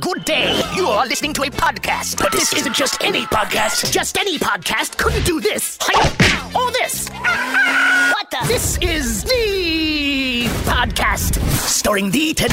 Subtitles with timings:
[0.00, 0.60] Good day.
[0.76, 2.18] You are listening to a podcast.
[2.18, 3.90] But this isn't just any podcast.
[3.90, 5.78] Just any podcast couldn't do this.
[6.54, 7.08] Or this.
[7.18, 8.46] What the?
[8.46, 11.40] This is the podcast.
[11.58, 12.52] Starring the Ted.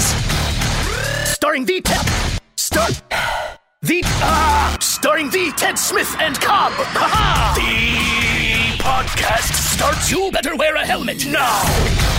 [1.26, 2.42] Starring the Ted.
[2.56, 2.88] Star.
[3.82, 4.02] The.
[4.06, 4.78] Ah!
[4.80, 6.72] starring the Ted Smith and Cobb.
[6.72, 8.25] Ha The
[8.86, 10.12] podcast starts.
[10.12, 11.64] You better wear a helmet now.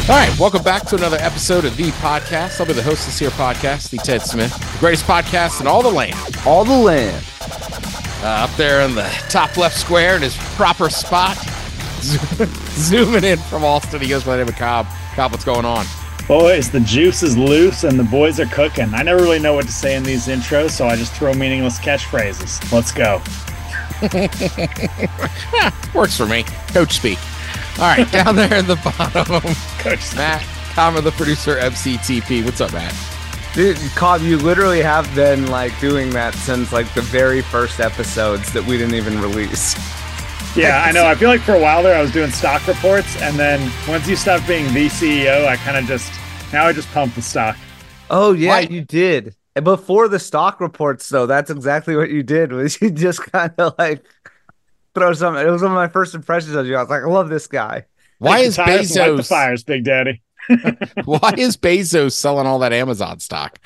[0.09, 2.59] All right, welcome back to another episode of the podcast.
[2.59, 5.69] I'll be the host of this here podcast, the Ted Smith, the greatest podcast in
[5.69, 6.37] all the land.
[6.45, 7.25] All the land.
[8.21, 11.37] Uh, up there in the top left square in his proper spot,
[12.73, 14.01] zooming in from Austin.
[14.01, 14.89] He goes by the name of Cobb.
[15.15, 15.87] Cobb, what's going on?
[16.27, 18.93] Boys, the juice is loose and the boys are cooking.
[18.93, 21.79] I never really know what to say in these intros, so I just throw meaningless
[21.79, 22.73] catchphrases.
[22.73, 23.23] Let's go.
[25.95, 26.43] Works for me.
[26.69, 27.19] Coach speak.
[27.79, 30.43] All right, down there in the bottom, Coach, Matt,
[30.75, 32.45] Common, the producer, MCTP.
[32.45, 32.95] What's up, Matt?
[33.55, 38.53] Dude, Cobb, you literally have been like doing that since like the very first episodes
[38.53, 39.75] that we didn't even release.
[40.57, 41.07] Yeah, I know.
[41.07, 44.07] I feel like for a while there I was doing stock reports, and then once
[44.09, 46.11] you stopped being the CEO, I kind of just
[46.53, 47.57] now I just pump the stock.
[48.11, 49.35] Oh yeah, Why- you did.
[49.57, 52.53] And before the stock reports, though, that's exactly what you did.
[52.53, 54.05] Was you just kind of like
[54.95, 55.37] throw some?
[55.37, 56.77] It was one of my first impressions of you.
[56.77, 57.87] I was like, I love this guy.
[58.19, 59.29] Why Kick is the tires and light the Bezos?
[59.29, 60.23] fires, Big Daddy?
[61.05, 63.59] Why is Bezos selling all that Amazon stock?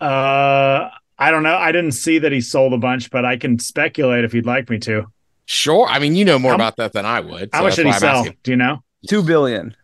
[0.00, 1.56] Uh, I don't know.
[1.56, 4.70] I didn't see that he sold a bunch, but I can speculate if you'd like
[4.70, 5.06] me to.
[5.46, 5.86] Sure.
[5.88, 7.50] I mean, you know more How- about that than I would.
[7.52, 8.16] How much did he I'm sell?
[8.18, 8.36] asking.
[8.42, 8.82] Do you know?
[9.08, 9.74] Two billion.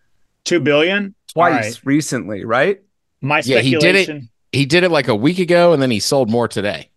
[0.45, 1.15] Two billion.
[1.33, 1.81] twice All right.
[1.85, 2.81] recently, right?
[3.21, 4.23] My Yeah, he did it.
[4.55, 6.91] He did it like a week ago, and then he sold more today.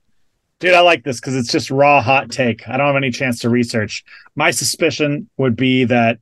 [0.59, 2.67] Dude, I like this because it's just raw hot take.
[2.67, 4.03] I don't have any chance to research.
[4.35, 6.19] My suspicion would be that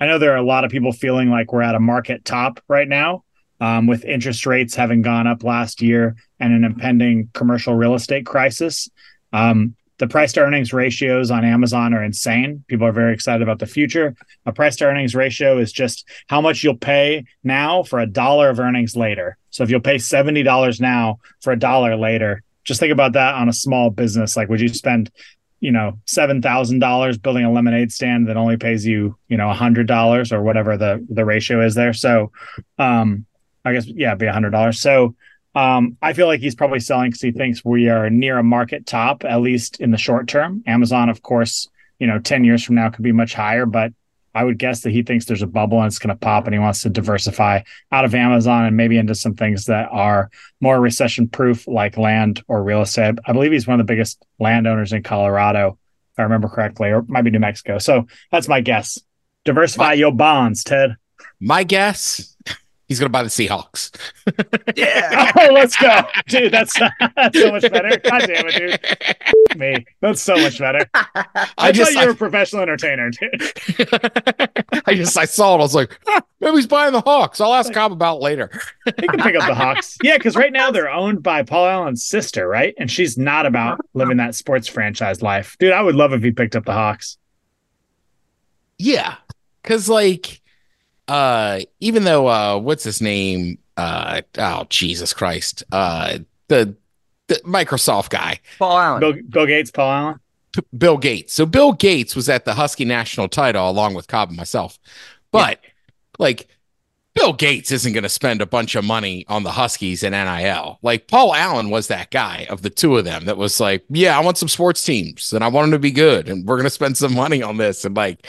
[0.00, 2.60] I know there are a lot of people feeling like we're at a market top
[2.68, 3.24] right now,
[3.60, 8.26] um, with interest rates having gone up last year and an impending commercial real estate
[8.26, 8.88] crisis.
[9.32, 12.64] Um, the price to earnings ratios on Amazon are insane.
[12.68, 14.14] People are very excited about the future.
[14.46, 18.48] A price to earnings ratio is just how much you'll pay now for a dollar
[18.48, 19.36] of earnings later.
[19.50, 23.48] So if you'll pay $70 now for a dollar later, just think about that on
[23.48, 24.36] a small business.
[24.36, 25.10] Like, would you spend,
[25.58, 29.50] you know, seven thousand dollars building a lemonade stand that only pays you, you know,
[29.50, 31.94] a hundred dollars or whatever the the ratio is there?
[31.94, 32.30] So,
[32.78, 33.24] um,
[33.64, 34.80] I guess yeah, it'd be a hundred dollars.
[34.80, 35.16] So,
[35.54, 38.86] um, I feel like he's probably selling because he thinks we are near a market
[38.86, 40.62] top, at least in the short term.
[40.66, 43.92] Amazon, of course, you know, ten years from now could be much higher, but
[44.34, 46.54] I would guess that he thinks there's a bubble and it's going to pop, and
[46.54, 50.80] he wants to diversify out of Amazon and maybe into some things that are more
[50.80, 53.18] recession proof, like land or real estate.
[53.26, 55.78] I believe he's one of the biggest landowners in Colorado,
[56.12, 57.78] if I remember correctly, or might be New Mexico.
[57.78, 59.00] So that's my guess.
[59.44, 60.96] Diversify your bonds, Ted.
[61.40, 62.36] My guess,
[62.88, 63.94] he's going to buy the Seahawks.
[64.76, 65.32] Yeah.
[65.38, 66.52] Oh, let's go, dude.
[66.52, 66.78] That's
[67.16, 67.96] that's so much better.
[67.98, 69.58] God damn it, dude.
[69.58, 70.88] Me, that's so much better.
[70.94, 71.24] I,
[71.56, 73.52] I just, thought you were a professional entertainer, dude.
[74.86, 75.58] I just, I saw it.
[75.58, 77.40] I was like, huh, maybe he's buying the Hawks.
[77.40, 78.50] I'll ask Cobb about it later.
[78.86, 79.96] You can pick up the Hawks.
[80.02, 82.74] Yeah, because right now they're owned by Paul Allen's sister, right?
[82.78, 85.56] And she's not about living that sports franchise life.
[85.58, 87.18] Dude, I would love if he picked up the Hawks.
[88.78, 89.16] Yeah,
[89.62, 90.40] because like,
[91.08, 93.58] uh, even though uh, what's his name?
[93.76, 96.76] Uh, oh Jesus Christ, uh, the
[97.28, 99.00] the Microsoft guy, Paul Allen.
[99.00, 100.20] Bill, Bill Gates, Paul Allen.
[100.52, 101.32] P- Bill Gates.
[101.32, 104.78] So Bill Gates was at the Husky national title along with Cobb and myself,
[105.32, 105.60] but
[106.18, 106.48] like.
[107.14, 110.78] Bill Gates isn't going to spend a bunch of money on the Huskies and NIL.
[110.82, 114.16] Like Paul Allen was that guy of the two of them that was like, yeah,
[114.16, 116.64] I want some sports teams and I want them to be good and we're going
[116.64, 118.24] to spend some money on this and like,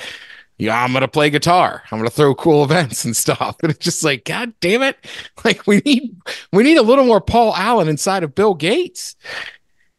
[0.59, 1.83] yeah, I'm going to play guitar.
[1.89, 3.55] I'm going to throw cool events and stuff.
[3.63, 4.97] And it's just like, God damn it.
[5.45, 6.17] Like we need,
[6.51, 9.15] we need a little more Paul Allen inside of Bill Gates.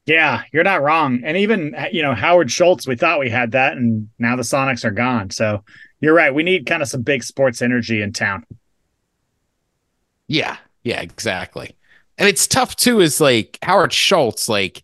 [0.04, 1.22] Yeah, you're not wrong.
[1.24, 4.84] And even you know Howard Schultz, we thought we had that, and now the Sonics
[4.84, 5.30] are gone.
[5.30, 5.64] So
[6.00, 6.34] you're right.
[6.34, 8.44] We need kind of some big sports energy in town.
[10.26, 11.74] Yeah, yeah, exactly.
[12.18, 14.82] And it's tough too, is like Howard Schultz, like,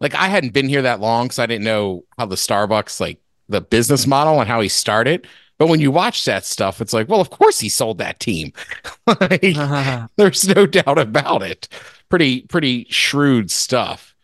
[0.00, 3.20] like I hadn't been here that long, so I didn't know how the Starbucks, like
[3.52, 5.26] the business model and how he started.
[5.58, 8.52] But when you watch that stuff, it's like, well, of course he sold that team.
[9.06, 9.42] like,
[10.16, 11.68] there's no doubt about it.
[12.08, 14.14] Pretty, pretty shrewd stuff.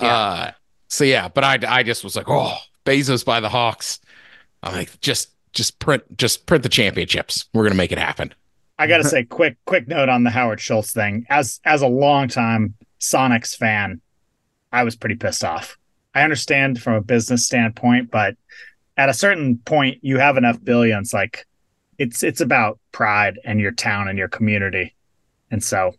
[0.00, 0.50] Uh,
[0.88, 4.00] so yeah, but I, I just was like, oh, Bezos by the Hawks.
[4.62, 7.44] I'm like, just, just print, just print the championships.
[7.54, 8.34] We're gonna make it happen.
[8.78, 11.26] I got to say, quick, quick note on the Howard Schultz thing.
[11.28, 14.00] As as a longtime Sonics fan,
[14.72, 15.78] I was pretty pissed off.
[16.14, 18.36] I understand from a business standpoint, but
[18.96, 21.12] at a certain point, you have enough billions.
[21.12, 21.46] Like,
[21.98, 24.94] it's it's about pride and your town and your community,
[25.50, 25.94] and so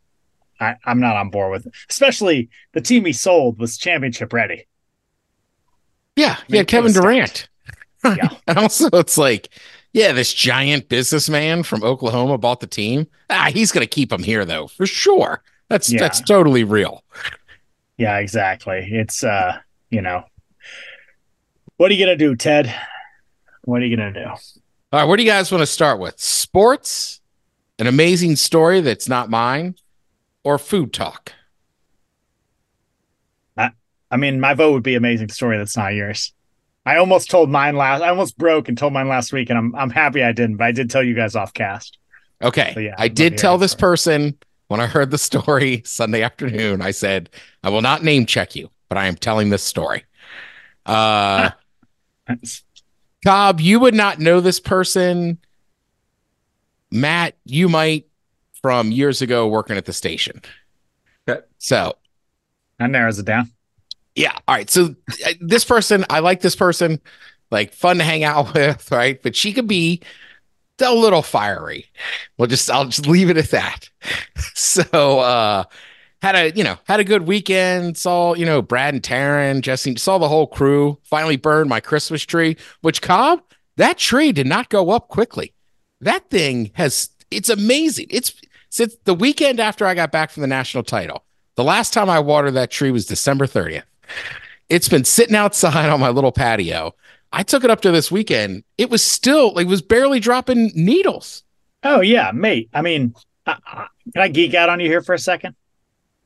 [0.59, 1.73] I, I'm not on board with it.
[1.89, 4.67] Especially the team he sold was championship ready.
[6.15, 7.49] Yeah, yeah, Kevin Durant.
[8.05, 8.29] Yeah.
[8.47, 9.49] and also, it's like,
[9.91, 13.07] yeah, this giant businessman from Oklahoma bought the team.
[13.31, 15.41] Ah, he's going to keep him here though, for sure.
[15.69, 16.01] That's Yeah.
[16.01, 17.03] that's totally real.
[17.97, 18.87] Yeah, exactly.
[18.91, 19.57] It's uh,
[19.89, 20.23] you know,
[21.77, 22.73] what are you gonna do, Ted?
[23.63, 24.25] What are you gonna do?
[24.25, 26.19] All right, where do you guys want to start with?
[26.19, 27.21] Sports,
[27.79, 29.75] an amazing story that's not mine,
[30.43, 31.33] or food talk?
[34.11, 36.33] I mean, my vote would be amazing story that's not yours.
[36.85, 38.01] I almost told mine last.
[38.01, 40.57] I almost broke and told mine last week, and I'm I'm happy I didn't.
[40.57, 41.97] But I did tell you guys off cast.
[42.41, 42.71] Okay.
[42.73, 44.37] So, yeah, I did tell this person
[44.67, 47.29] when I heard the story Sunday afternoon, I said,
[47.63, 50.03] I will not name check you, but I am telling this story.
[50.85, 51.51] Uh,
[53.25, 55.39] Cobb, you would not know this person.
[56.91, 58.07] Matt, you might
[58.61, 60.41] from years ago working at the station.
[61.27, 61.41] Okay.
[61.57, 61.95] So,
[62.79, 63.51] That narrows it down.
[64.15, 64.37] yeah.
[64.47, 64.69] All right.
[64.69, 64.95] So,
[65.25, 67.01] uh, this person, I like this person,
[67.51, 69.21] like fun to hang out with, right?
[69.21, 70.01] But she could be
[70.79, 71.85] a little fiery.
[72.37, 73.89] We'll just, I'll just leave it at that.
[74.57, 75.63] So, uh,
[76.25, 77.97] had a, you know, had a good weekend.
[77.97, 80.97] Saw, you know, Brad and Taryn, Jesse, saw the whole crew.
[81.03, 83.41] Finally burned my Christmas tree, which Cobb,
[83.77, 85.53] that tree did not go up quickly.
[86.01, 88.07] That thing has, it's amazing.
[88.09, 88.33] It's
[88.69, 91.23] since the weekend after I got back from the national title.
[91.57, 93.83] The last time I watered that tree was December 30th.
[94.67, 96.95] It's been sitting outside on my little patio.
[97.31, 98.63] I took it up to this weekend.
[98.79, 101.43] It was still, like, was barely dropping needles.
[101.83, 102.69] Oh yeah, mate.
[102.73, 103.13] I mean,
[103.45, 105.55] can I geek out on you here for a second?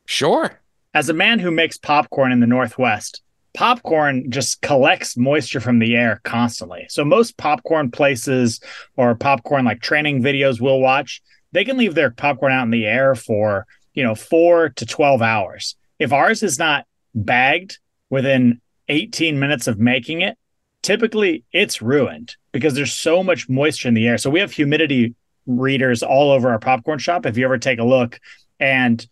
[0.09, 0.59] Sure.
[0.95, 3.21] As a man who makes popcorn in the Northwest,
[3.53, 6.87] popcorn just collects moisture from the air constantly.
[6.89, 8.59] So most popcorn places
[8.97, 11.21] or popcorn like training videos we'll watch,
[11.51, 15.21] they can leave their popcorn out in the air for, you know, 4 to 12
[15.21, 15.75] hours.
[15.99, 17.77] If ours is not bagged
[18.09, 20.39] within 18 minutes of making it,
[20.81, 24.17] typically it's ruined because there's so much moisture in the air.
[24.17, 25.13] So we have humidity
[25.45, 28.19] readers all over our popcorn shop if you ever take a look
[28.59, 29.07] and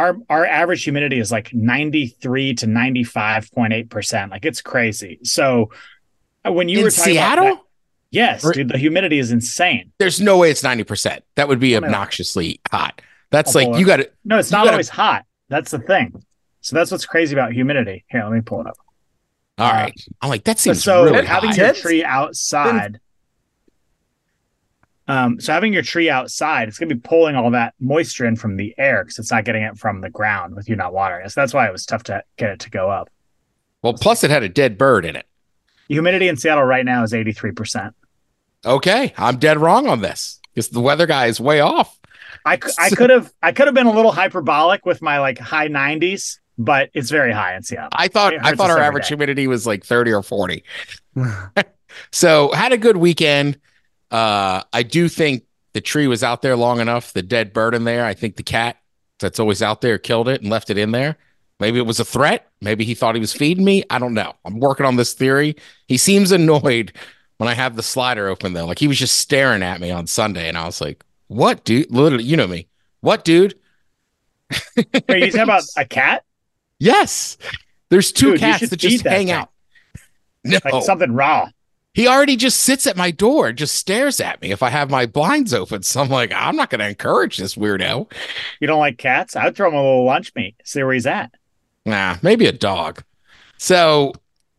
[0.00, 4.30] our our average humidity is like 93 to 95.8%.
[4.30, 5.18] Like it's crazy.
[5.22, 5.70] So
[6.46, 7.62] uh, when you In were talking about Seattle, that-
[8.10, 9.92] yes, Or- dude, the humidity is insane.
[9.98, 11.20] there's no way it's 90%.
[11.36, 13.02] That would be Oh, obnoxiously hot.
[13.30, 15.24] That's I'll like, pull you got to, No, it's not gotta- always hot.
[15.48, 16.22] That's the thing.
[16.62, 18.04] So that's what's crazy about humidity.
[18.08, 18.76] Here, let me pull it up.
[19.58, 19.94] all right.
[20.20, 21.56] I'm like, that seems so really having high.
[21.56, 23.00] your tree outside
[25.10, 28.36] um so having your tree outside it's going to be pulling all that moisture in
[28.36, 31.24] from the air because it's not getting it from the ground with you not watering
[31.26, 33.08] it so that's why it was tough to get it to go up
[33.82, 35.26] Well, plus it had a dead bird in it.
[35.88, 37.92] humidity in seattle right now is 83%
[38.66, 39.14] Okay.
[39.16, 41.98] I'm dead wrong on this because the weather guy is way off.
[42.44, 45.68] I, I could have i could have been a little hyperbolic with my like high
[45.68, 49.08] 90s but it's very high in seattle I thought I thought our average day.
[49.08, 50.62] humidity was like 30 or 40.
[52.12, 53.58] so had a good weekend.
[54.10, 57.84] Uh I do think the tree was out there long enough, the dead bird in
[57.84, 58.04] there.
[58.04, 58.76] I think the cat
[59.18, 61.16] that's always out there killed it and left it in there.
[61.60, 62.50] Maybe it was a threat.
[62.60, 63.84] Maybe he thought he was feeding me.
[63.90, 64.34] I don't know.
[64.44, 65.56] I'm working on this theory.
[65.88, 66.92] He seems annoyed
[67.36, 68.66] when I have the slider open though.
[68.66, 71.90] Like he was just staring at me on Sunday and I was like, "What, dude?
[71.90, 72.66] Literally, you know me.
[73.00, 73.54] What, dude?"
[75.08, 76.24] are you talking about a cat
[76.80, 77.36] Yes.
[77.90, 79.30] There's two Dude, cats that just that hang thing.
[79.30, 79.50] out.
[80.42, 81.50] No, like something raw
[82.00, 85.06] he already just sits at my door, just stares at me if I have my
[85.06, 85.82] blinds open.
[85.82, 88.10] So I'm like, I'm not going to encourage this weirdo.
[88.60, 91.32] you don't like cats i'd throw him a little lunch meat see where he's at
[91.84, 93.02] Nah, maybe a dog.
[93.58, 94.12] So,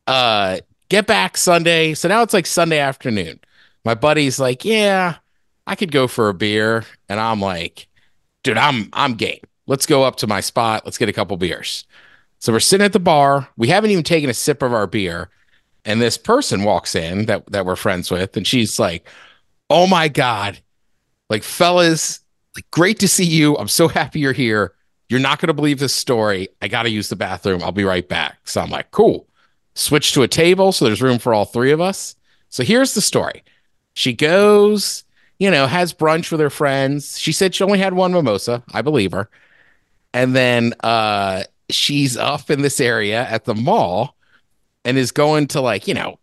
[0.08, 1.94] uh, get back Sunday.
[1.94, 3.40] So now it's like Sunday afternoon.
[3.86, 5.16] My buddy's like, yeah,
[5.66, 7.88] I could go for a beer, and I'm like,
[8.44, 9.40] dude, I'm I'm game.
[9.68, 10.84] Let's go up to my spot.
[10.86, 11.86] Let's get a couple beers.
[12.40, 13.48] So we're sitting at the bar.
[13.56, 15.30] We haven't even taken a sip of our beer,
[15.86, 19.08] and this person walks in that that we're friends with, and she's like,
[19.70, 20.60] "Oh my god,
[21.30, 22.22] like fellas,
[22.56, 23.58] like great to see you.
[23.58, 24.74] I'm so happy you're here.
[25.10, 26.48] You're not going to believe this story.
[26.62, 27.64] I got to use the bathroom.
[27.64, 29.28] I'll be right back." So I'm like, "Cool."
[29.74, 32.16] Switch to a table so there's room for all three of us.
[32.50, 33.44] So here's the story.
[33.94, 35.06] She goes,
[35.40, 37.18] you know, has brunch with her friends.
[37.18, 38.64] She said she only had one mimosa.
[38.74, 39.30] I believe her.
[40.14, 44.16] And then uh she's up in this area at the mall
[44.86, 46.20] and is going to like, you know,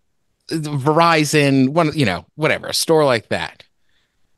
[0.50, 3.64] Verizon, one, you know, whatever, a store like that.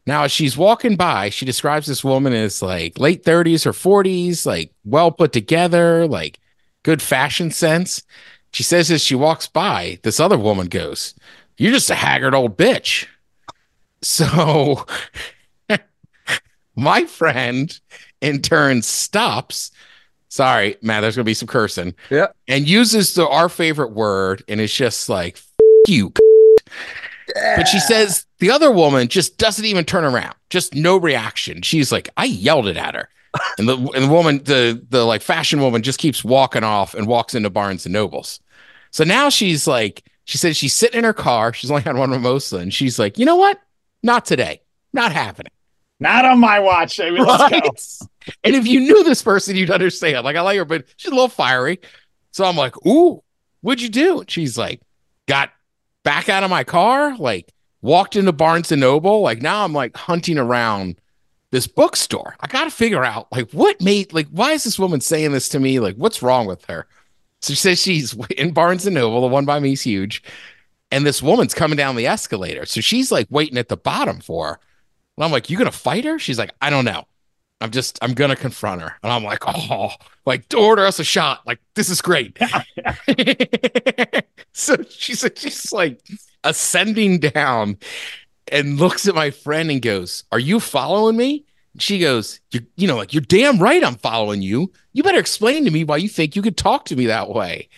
[0.06, 4.46] Now, as she's walking by, she describes this woman as like late 30s or 40s,
[4.46, 6.40] like well put together, like
[6.82, 8.02] good fashion sense.
[8.52, 11.14] She says as she walks by, this other woman goes,
[11.58, 13.06] You're just a haggard old bitch.
[14.02, 14.86] So
[16.74, 17.78] my friend
[18.22, 19.70] in turn stops.
[20.30, 21.94] Sorry, Matt, there's gonna be some cursing.
[22.08, 22.28] Yeah.
[22.48, 25.46] And uses the our favorite word, and it's just like "F-
[25.88, 26.12] you.
[27.34, 31.62] But she says the other woman just doesn't even turn around, just no reaction.
[31.62, 33.08] She's like, I yelled it at her.
[33.58, 37.06] And the and the woman, the the like fashion woman just keeps walking off and
[37.06, 38.40] walks into Barnes and Nobles.
[38.90, 41.52] So now she's like, she says she's sitting in her car.
[41.52, 43.60] She's only had one mimosa, and she's like, you know what?
[44.02, 44.62] Not today.
[44.92, 45.52] Not happening.
[46.00, 46.98] Not on my watch.
[46.98, 47.22] I mean.
[47.22, 47.62] Right?
[48.44, 50.24] And if you knew this person, you'd understand.
[50.24, 51.78] Like I like her, but she's a little fiery.
[52.32, 53.22] So I'm like, ooh,
[53.60, 54.24] what'd you do?
[54.26, 54.80] She's like,
[55.26, 55.50] got
[56.02, 57.52] back out of my car, like
[57.82, 59.20] walked into Barnes and Noble.
[59.20, 60.96] Like now I'm like hunting around
[61.50, 62.36] this bookstore.
[62.40, 65.60] I gotta figure out like what made like why is this woman saying this to
[65.60, 65.80] me?
[65.80, 66.86] Like, what's wrong with her?
[67.42, 70.22] So she says she's in Barnes and Noble, the one by me is huge.
[70.92, 72.66] And this woman's coming down the escalator.
[72.66, 74.60] So she's like waiting at the bottom for her.
[75.20, 76.18] And I'm like, you gonna fight her?
[76.18, 77.04] She's like, I don't know.
[77.60, 78.94] I'm just, I'm gonna confront her.
[79.02, 79.90] And I'm like, oh,
[80.24, 81.46] like order us a shot.
[81.46, 82.38] Like, this is great.
[84.54, 86.00] so she's she's like
[86.42, 87.76] ascending down
[88.50, 91.44] and looks at my friend and goes, Are you following me?
[91.78, 94.72] She goes, you, you know, like, you're damn right I'm following you.
[94.94, 97.68] You better explain to me why you think you could talk to me that way.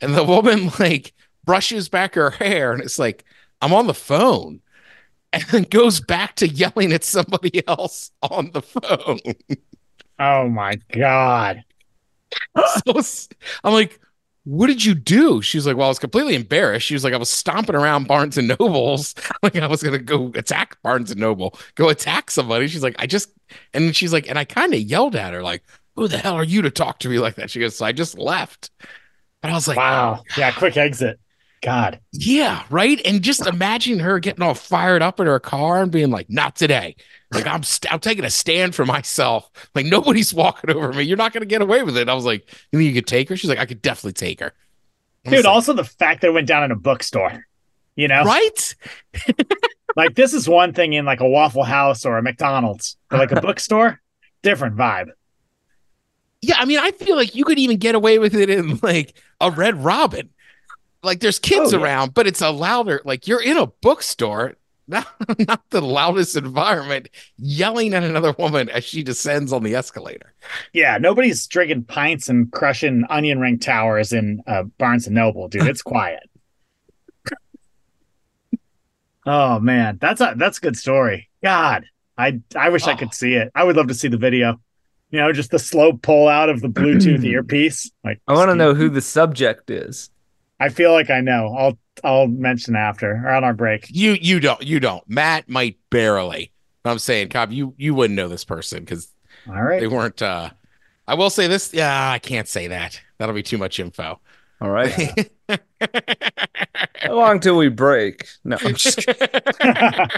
[0.00, 3.24] And the woman, like, brushes back her hair and it's like,
[3.62, 4.60] I'm on the phone.
[5.32, 9.20] And then goes back to yelling at somebody else on the phone.
[10.18, 11.62] Oh my god.
[12.84, 13.00] so
[13.64, 14.00] I'm like,
[14.44, 15.42] what did you do?
[15.42, 16.86] She was like, well, I was completely embarrassed.
[16.86, 19.14] She was like, I was stomping around Barnes and Nobles.
[19.42, 22.66] like I was gonna go attack Barnes and Noble, go attack somebody.
[22.68, 23.30] She's like, I just
[23.74, 25.62] and she's like, and I kind of yelled at her, like,
[25.96, 27.50] who the hell are you to talk to me like that?
[27.50, 28.70] She goes, so I just left.
[29.42, 30.22] But I was like, Wow.
[30.36, 31.18] Yeah, quick exit.
[31.62, 32.00] God.
[32.12, 33.00] yeah, right.
[33.04, 36.56] And just imagine her getting all fired up in her car and being like, "Not
[36.56, 36.96] today."
[37.32, 39.50] Like I'm, st- I'm taking a stand for myself.
[39.74, 41.02] Like nobody's walking over me.
[41.04, 42.08] You're not gonna get away with it.
[42.08, 44.40] I was like, "You mean you could take her?" She's like, "I could definitely take
[44.40, 44.52] her."
[45.24, 47.46] Dude, like, also the fact that it went down in a bookstore.
[47.96, 48.22] You know?
[48.24, 48.74] right?
[49.96, 53.32] Like this is one thing in like a Waffle House or a McDonald's, but like
[53.32, 54.00] a bookstore,
[54.42, 55.08] different vibe.
[56.42, 59.14] Yeah, I mean, I feel like you could even get away with it in like
[59.40, 60.30] a Red Robin.
[61.02, 61.84] Like there's kids Oh, yeah.
[61.84, 63.00] around, but it's a louder.
[63.04, 64.54] Like you're in a bookstore.
[64.90, 65.06] Not,
[65.46, 70.34] not the loudest environment, yelling at another woman as she descends on the escalator.
[70.72, 75.68] Yeah, nobody's drinking pints and crushing onion ring towers in uh, Barnes and Noble, dude.
[75.68, 76.28] It's quiet.
[79.26, 81.28] oh man, that's a that's a good story.
[81.42, 81.84] God,
[82.18, 82.96] I I wish I Oh.
[82.96, 83.50] could see it.
[83.54, 84.60] I would love to see the video.
[85.10, 87.90] You know, just the slow pull out of the Bluetooth earpiece.
[88.02, 90.10] Like I want to know who the subject is.
[90.60, 91.54] I feel like I know.
[91.56, 93.86] I'll I'll mention after or on our break.
[93.90, 95.02] You you don't you don't.
[95.08, 96.52] Matt might barely.
[96.84, 99.08] I'm saying, Cobb, you you wouldn't know this person because
[99.48, 99.80] All right.
[99.80, 100.20] they weren't.
[100.22, 100.50] uh
[101.08, 101.72] I will say this.
[101.74, 103.00] Yeah, I can't say that.
[103.18, 104.20] That'll be too much info.
[104.60, 105.30] All right.
[106.94, 108.28] How long till we break?
[108.44, 109.28] No, I'm just kidding.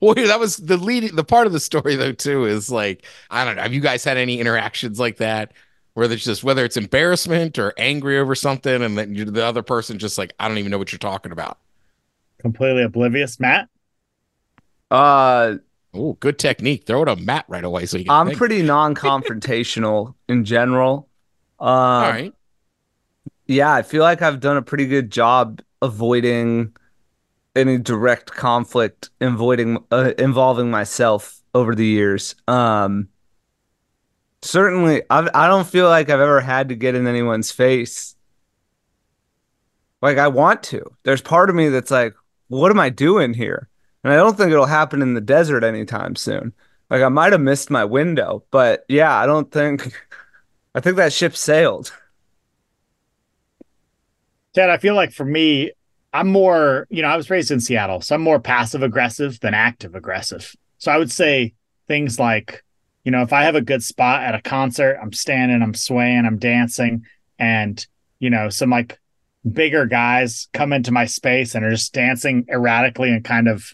[0.00, 1.16] well, that was the leading.
[1.16, 3.62] The part of the story though too is like I don't know.
[3.62, 5.52] Have you guys had any interactions like that
[5.96, 9.62] where there's just whether it's embarrassment or angry over something, and then you, the other
[9.62, 11.58] person just like I don't even know what you're talking about.
[12.38, 13.38] Completely oblivious.
[13.40, 13.68] Matt?
[14.90, 15.56] uh,
[15.94, 16.86] Oh, good technique.
[16.86, 18.12] Throw it a Matt right away so you can.
[18.12, 18.38] I'm think.
[18.38, 21.08] pretty non-confrontational in general.
[21.58, 22.34] Um, All right.
[23.46, 26.74] yeah, I feel like I've done a pretty good job avoiding
[27.56, 32.34] any direct conflict, avoiding uh, involving myself over the years.
[32.48, 33.08] Um,
[34.42, 38.14] certainly, I've, I don't feel like I've ever had to get in anyone's face.
[40.02, 40.84] Like I want to.
[41.02, 42.14] There's part of me that's like,
[42.48, 43.68] what am I doing here?
[44.04, 46.52] And I don't think it'll happen in the desert anytime soon.
[46.90, 49.92] Like I might have missed my window, but yeah, I don't think.
[50.74, 51.92] I think that ship sailed.
[54.54, 55.72] Ted, I feel like for me,
[56.12, 59.54] I'm more, you know, I was raised in Seattle, so I'm more passive aggressive than
[59.54, 60.54] active aggressive.
[60.78, 61.54] So I would say
[61.88, 62.64] things like,
[63.06, 66.26] you know, if I have a good spot at a concert, I'm standing, I'm swaying,
[66.26, 67.06] I'm dancing,
[67.38, 67.86] and,
[68.18, 68.98] you know, some like
[69.50, 73.72] bigger guys come into my space and are just dancing erratically and kind of,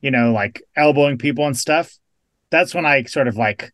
[0.00, 1.96] you know, like elbowing people and stuff.
[2.50, 3.72] That's when I sort of like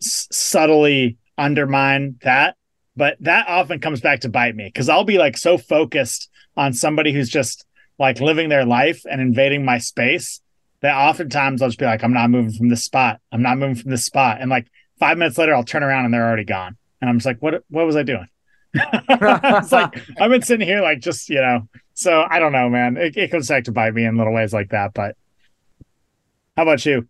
[0.00, 2.56] s- subtly undermine that
[2.96, 6.74] but that often comes back to bite me because I'll be like so focused on
[6.74, 7.64] somebody who's just
[7.98, 10.40] like living their life and invading my space
[10.82, 13.20] that oftentimes I'll just be like, I'm not moving from this spot.
[13.30, 14.38] I'm not moving from this spot.
[14.40, 14.66] And like
[14.98, 16.76] five minutes later, I'll turn around and they're already gone.
[17.00, 18.26] And I'm just like, what what was I doing?
[18.74, 21.68] it's like I've been sitting here like just, you know.
[21.94, 22.96] So I don't know, man.
[22.96, 24.92] It, it comes back to bite me in little ways like that.
[24.92, 25.16] But
[26.56, 27.08] how about you?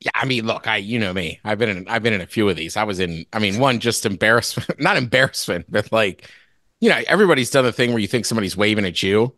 [0.00, 1.40] Yeah, I mean, look, I you know me.
[1.42, 2.76] I've been in I've been in a few of these.
[2.76, 6.30] I was in I mean, one just embarrassment, not embarrassment, but like,
[6.78, 9.34] you know, everybody's done the thing where you think somebody's waving at you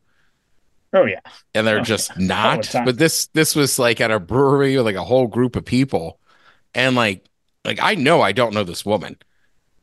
[0.92, 1.21] Oh yeah.
[1.54, 2.26] and they're Oh, just yeah.
[2.26, 2.71] Not.
[2.85, 6.18] But this this was like at a brewery with like a whole group of people.
[6.75, 7.25] And like
[7.64, 9.18] like I know I don't know this woman.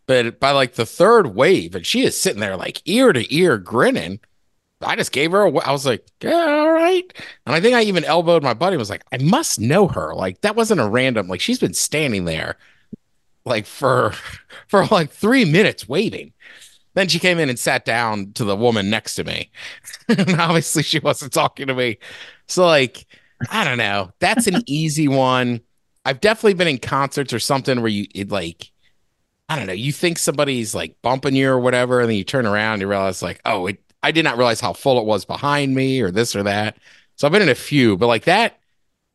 [0.08, 3.58] But by like the third wave, and she is sitting there like ear to ear
[3.58, 4.20] grinning.
[4.82, 5.58] I just gave her a.
[5.60, 7.04] I was like, yeah, all right.
[7.46, 8.76] And I think I even elbowed my buddy.
[8.76, 10.14] and Was like, I must know her.
[10.16, 11.28] Like that wasn't a random.
[11.28, 12.58] Like she's been standing there,
[13.46, 14.14] like for
[14.68, 16.34] for like three minutes waiting.
[16.96, 19.52] Then she came in and sat down to the woman next to me,
[20.10, 22.00] and obviously she wasn't talking to me.
[22.48, 23.06] So like,
[23.52, 24.12] I don't know.
[24.20, 25.62] That's an easy one.
[26.06, 28.72] I've definitely been in concerts or something where you it like
[29.48, 32.48] I don't know, you think somebody's like bumping you or whatever, and then you turn
[32.48, 35.26] around and you realize like, oh, it I did not realize how full it was
[35.26, 36.78] behind me or this or that.
[37.16, 38.60] So I've been in a few, but like that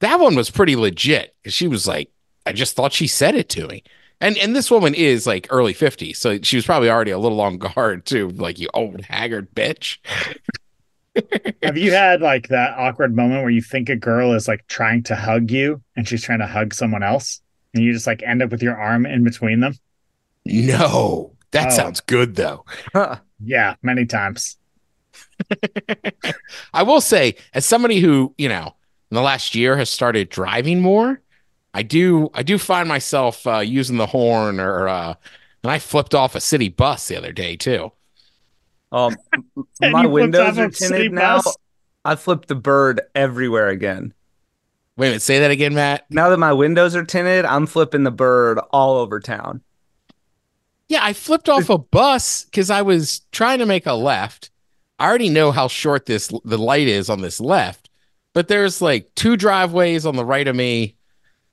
[0.01, 2.11] that one was pretty legit because she was like,
[2.47, 3.85] I just thought she said it to me.
[4.21, 7.41] And and this woman is like early 50s, so she was probably already a little
[7.41, 9.99] on guard too, like you old haggard bitch.
[11.63, 15.03] Have you had like that awkward moment where you think a girl is like trying
[15.05, 17.41] to hug you and she's trying to hug someone else
[17.75, 19.75] and you just like end up with your arm in between them?
[20.45, 21.77] No, that Oh.
[21.77, 22.65] sounds good though.
[23.43, 24.57] Yeah, many times.
[26.75, 28.75] I will say, as somebody who, you know,
[29.11, 31.21] in the last year has started driving more,
[31.75, 35.15] I do I do find myself uh, using the horn or uh
[35.63, 37.93] and I flipped off a city bus the other day too.
[38.93, 39.17] Um,
[39.81, 41.37] my windows are tinted now.
[41.37, 41.57] bus?
[42.05, 44.15] I flipped the bird everywhere again.
[44.97, 46.07] Wait a minute, say that again, Matt.
[46.11, 49.63] Now that my windows are tinted, I'm flipping the bird all over town.
[50.89, 54.51] Yeah, I flipped off a bus because I was trying to make a left.
[54.99, 57.89] I already know how short this the light is on this left,
[58.35, 60.97] but there's like two driveways on the right of me,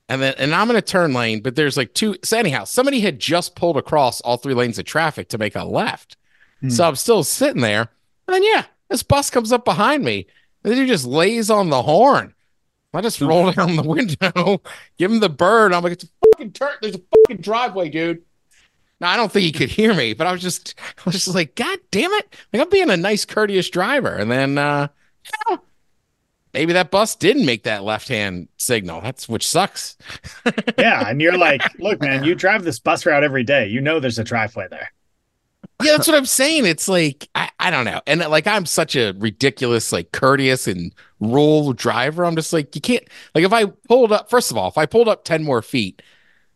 [0.08, 2.16] and then and I'm in a turn lane, but there's like two.
[2.24, 5.64] So anyhow, somebody had just pulled across all three lanes of traffic to make a
[5.64, 6.16] left.
[6.60, 6.70] Hmm.
[6.70, 7.90] So I'm still sitting there,
[8.26, 10.26] and then yeah, this bus comes up behind me,
[10.64, 12.34] and then he just lays on the horn.
[12.94, 14.62] I just roll down the window,
[14.96, 15.72] give him the bird.
[15.72, 16.72] I'm like, it's a fucking turn.
[16.80, 18.22] There's a fucking driveway, dude.
[19.00, 21.34] Now I don't think he could hear me, but I was just, I was just
[21.34, 22.34] like, God damn it!
[22.52, 24.88] Like I'm being a nice, courteous driver, and then, uh,
[25.24, 25.62] you know,
[26.54, 29.00] maybe that bus didn't make that left-hand signal.
[29.00, 29.96] That's which sucks.
[30.78, 33.66] Yeah, and you're like, look, man, you drive this bus route every day.
[33.66, 34.92] You know there's a driveway there.
[35.82, 36.66] Yeah, that's what I'm saying.
[36.66, 40.94] It's like I, I don't know, and like I'm such a ridiculous, like courteous and
[41.20, 42.24] rule driver.
[42.24, 44.30] I'm just like you can't like if I pulled up.
[44.30, 46.02] First of all, if I pulled up ten more feet,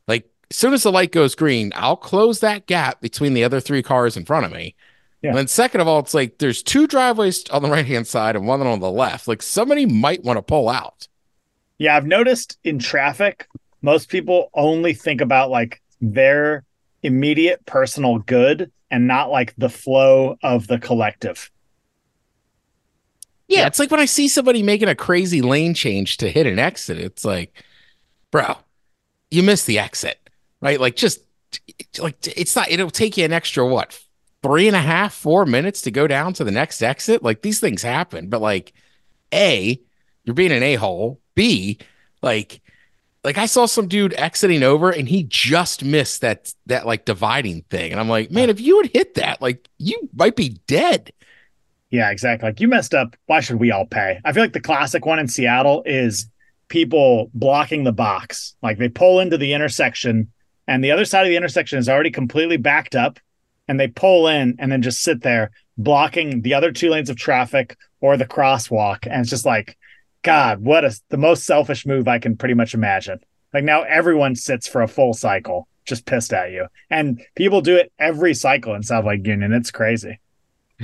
[0.09, 3.61] like as soon as the light goes green, I'll close that gap between the other
[3.61, 4.75] three cars in front of me.
[5.23, 5.31] Yeah.
[5.31, 8.35] And then second of all, it's like there's two driveways on the right hand side
[8.35, 9.29] and one on the left.
[9.29, 11.07] Like somebody might want to pull out.
[11.79, 13.47] Yeah, I've noticed in traffic,
[13.83, 16.65] most people only think about like their
[17.03, 21.51] immediate personal good and not like the flow of the collective.
[23.49, 26.59] Yeah, it's like when I see somebody making a crazy lane change to hit an
[26.59, 27.63] exit, it's like,
[28.31, 28.57] bro,
[29.31, 30.19] you missed the exit,
[30.61, 30.81] right?
[30.81, 31.21] Like, just
[31.99, 34.01] like it's not, it'll take you an extra what,
[34.43, 37.23] three and a half, four minutes to go down to the next exit.
[37.23, 38.73] Like, these things happen, but like,
[39.33, 39.81] A,
[40.25, 41.21] you're being an a hole.
[41.35, 41.79] B,
[42.23, 42.61] like,
[43.25, 47.63] like I saw some dude exiting over and he just missed that that like dividing
[47.71, 47.93] thing.
[47.93, 51.13] And I'm like, man, if you had hit that, like you might be dead.
[51.91, 52.49] Yeah, exactly.
[52.49, 53.17] Like you messed up.
[53.27, 54.21] Why should we all pay?
[54.25, 56.27] I feel like the classic one in Seattle is
[56.69, 58.57] people blocking the box.
[58.63, 60.33] Like they pull into the intersection
[60.67, 63.21] and the other side of the intersection is already completely backed up
[63.73, 67.17] and they pull in and then just sit there blocking the other two lanes of
[67.17, 69.07] traffic or the crosswalk.
[69.07, 69.79] And it's just like,
[70.21, 73.21] God, what is the most selfish move I can pretty much imagine.
[73.55, 76.67] Like now everyone sits for a full cycle, just pissed at you.
[76.91, 79.55] And people do it every cycle in South Lake Union.
[79.55, 80.21] It's crazy.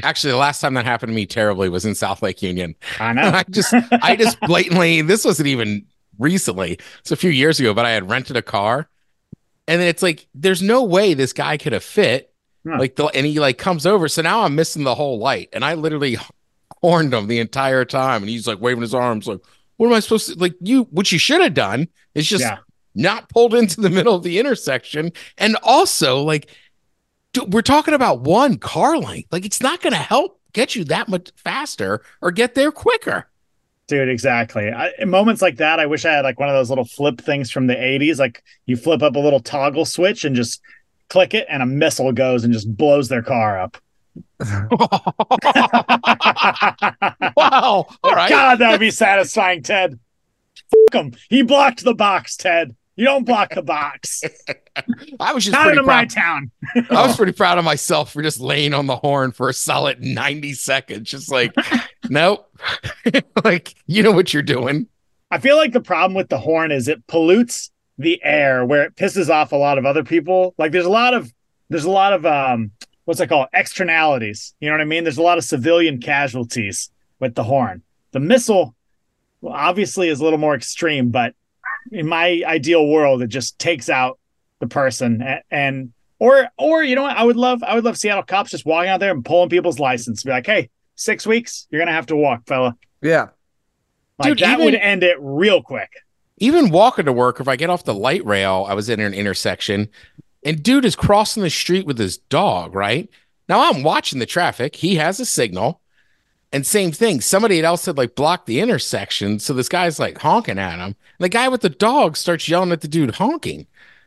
[0.03, 2.75] Actually, the last time that happened to me terribly was in South Lake Union.
[2.99, 3.23] I know.
[3.35, 5.85] I just I just blatantly this wasn't even
[6.19, 6.79] recently.
[7.01, 8.89] It's a few years ago, but I had rented a car.
[9.67, 12.33] And then it's like there's no way this guy could have fit.
[12.67, 12.79] Huh.
[12.79, 14.09] Like the and he like comes over.
[14.09, 15.49] So now I'm missing the whole light.
[15.53, 16.17] And I literally
[16.83, 18.23] horned him the entire time.
[18.23, 19.41] And he's like waving his arms, like,
[19.77, 22.59] what am I supposed to like you what you should have done is just Yeah.
[22.95, 25.13] not pulled into the middle of the intersection.
[25.39, 26.51] And also, like,
[27.33, 29.33] dude, we're talking about one car length.
[29.33, 33.29] Like, it's not gonna help get you that much faster or get there quicker.
[33.87, 34.71] Dude, exactly.
[34.71, 37.21] I, in moments like that, I wish I had like one of those little flip
[37.23, 38.19] things from the 80s.
[38.19, 40.61] Like you flip up a little toggle switch and just
[41.09, 43.77] click it, and a missile goes and just blows their car up.
[47.37, 47.87] wow.
[48.03, 48.31] All right.
[48.31, 49.99] God, that would be satisfying, Ted.
[50.93, 51.13] Fuck him.
[51.29, 52.75] He blocked the box, Ted.
[52.97, 54.25] You don't block the box.
[55.21, 56.51] I was just Not in my town.
[56.91, 60.03] I was pretty proud of myself for just laying on the horn for a solid
[60.03, 61.09] 90 seconds.
[61.09, 61.55] Just like,
[62.09, 62.53] nope.
[63.45, 64.89] like, you know what you're doing.
[65.31, 68.95] I feel like the problem with the horn is it pollutes the air where it
[68.97, 70.55] pisses off a lot of other people.
[70.59, 71.33] Like there's a lot of
[71.69, 72.71] there's a lot of um
[73.05, 74.55] what's it called externalities.
[74.61, 75.05] You know what I mean?
[75.05, 77.83] There's a lot of civilian casualties with the horn.
[78.13, 78.75] The missile
[79.41, 81.35] well, obviously is a little more extreme, but
[81.93, 84.19] in my ideal world, it just takes out
[84.61, 87.17] the person a- and or or you know what?
[87.17, 89.79] I would love I would love Seattle cops just walking out there and pulling people's
[89.79, 90.23] license.
[90.23, 92.77] Be like, hey, six weeks, you're gonna have to walk, fella.
[93.03, 93.29] Yeah.
[94.19, 95.91] Like Dude, that even- would end it real quick.
[96.39, 99.15] Even walking to work, if I get off the light rail, I was in an
[99.15, 99.89] intersection
[100.45, 103.09] and dude is crossing the street with his dog, right?
[103.49, 104.77] Now I'm watching the traffic.
[104.77, 105.81] He has a signal.
[106.51, 109.39] And same thing, somebody else had like blocked the intersection.
[109.39, 110.81] So this guy's like honking at him.
[110.81, 113.67] And the guy with the dog starts yelling at the dude honking.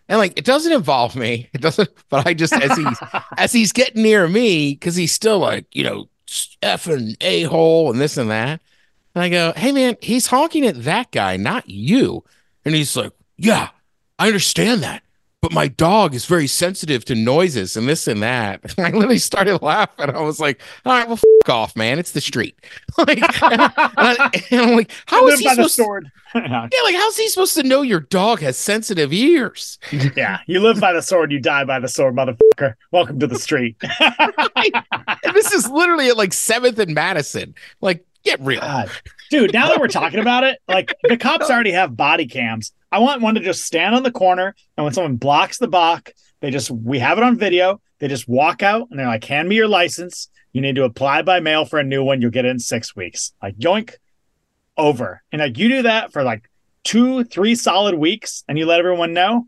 [0.10, 1.50] And like it doesn't involve me.
[1.54, 3.00] It doesn't, but I just as he's
[3.38, 6.10] as he's getting near me, because he's still like, you know,
[6.64, 8.62] effing a-hole and this and that.
[9.16, 12.24] And I go, hey man, he's honking at that guy, not you.
[12.66, 13.70] And he's like, yeah,
[14.20, 15.04] I understand that.
[15.42, 18.62] But my dog is very sensitive to noises and this and that.
[18.78, 20.12] And I literally started laughing.
[20.12, 21.98] I was like, all right, well, f- off, man.
[21.98, 22.56] It's the street.
[23.00, 26.02] like, and, I, am like, how is he supposed to,
[26.36, 29.80] yeah, like, how's he supposed to know your dog has sensitive ears?
[30.16, 32.76] yeah, you live by the sword, you die by the sword, motherfucker.
[32.92, 33.76] Welcome to the street.
[33.82, 37.56] And this is literally at like 7th and Madison.
[37.82, 38.60] Like, get real.
[38.62, 38.90] God.
[39.30, 42.74] Dude, now that we're talking about it, like the cops already have body cams.
[42.92, 46.12] I want one to just stand on the corner, and when someone blocks the block,
[46.42, 47.82] they just we have it on video.
[48.00, 50.30] They just walk out and they're like, "Hand me your license.
[50.54, 52.22] You need to apply by mail for a new one.
[52.22, 53.94] You'll get it in six weeks." Like yoink,
[54.78, 55.22] over.
[55.32, 56.50] And like you do that for like
[56.84, 59.48] two, three solid weeks, and you let everyone know.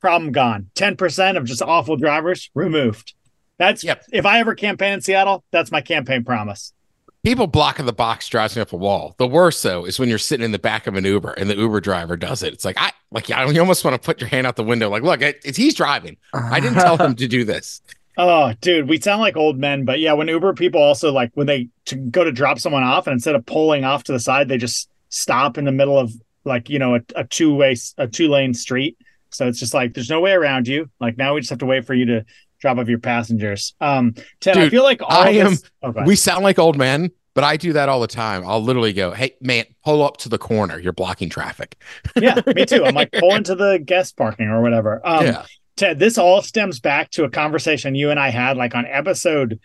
[0.00, 0.70] Problem gone.
[0.74, 3.14] Ten percent of just awful drivers removed.
[3.58, 4.04] That's Yep.
[4.12, 6.72] if I ever campaign in Seattle, that's my campaign promise.
[7.22, 9.14] People blocking the box drives me up a wall.
[9.18, 11.56] The worst though is when you're sitting in the back of an Uber and the
[11.56, 12.52] Uber driver does it.
[12.52, 14.90] It's like I like I you almost want to put your hand out the window.
[14.90, 16.16] Like, look, it, it's he's driving.
[16.34, 17.80] I didn't tell him to do this.
[18.18, 21.46] Oh, dude, we sound like old men, but yeah, when Uber people also like when
[21.46, 24.48] they to go to drop someone off, and instead of pulling off to the side,
[24.48, 26.12] they just stop in the middle of
[26.44, 28.98] like you know a, a two way a two lane street.
[29.30, 30.90] So it's just like there's no way around you.
[31.00, 32.24] Like now we just have to wait for you to
[32.62, 33.74] drop off your passengers.
[33.80, 35.92] Um, Ted, I feel like all I of am- this- oh.
[36.06, 38.44] We sound like old men, but I do that all the time.
[38.46, 40.78] I'll literally go, "Hey, man, pull up to the corner.
[40.78, 41.76] You're blocking traffic."
[42.16, 42.84] yeah, me too.
[42.84, 45.00] I'm like pull into the guest parking or whatever.
[45.04, 45.44] Um, yeah,
[45.76, 49.58] Ted, this all stems back to a conversation you and I had like on episode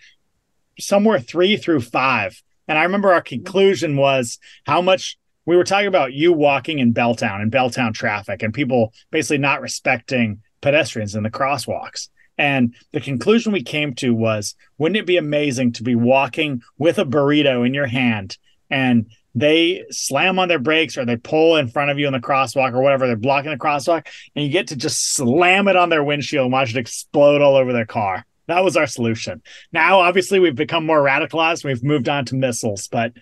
[0.80, 2.42] somewhere three through five.
[2.68, 6.94] And I remember our conclusion was how much we were talking about you walking in
[6.94, 12.10] Belltown and Belltown traffic and people basically not respecting pedestrians in the crosswalks.
[12.38, 17.00] And the conclusion we came to was wouldn't it be amazing to be walking with
[17.00, 18.38] a burrito in your hand
[18.70, 22.20] and they slam on their brakes or they pull in front of you in the
[22.20, 25.90] crosswalk or whatever, they're blocking the crosswalk, and you get to just slam it on
[25.90, 28.26] their windshield and watch it explode all over their car.
[28.48, 29.44] That was our solution.
[29.72, 31.64] Now, obviously, we've become more radicalized.
[31.64, 33.14] We've moved on to missiles, but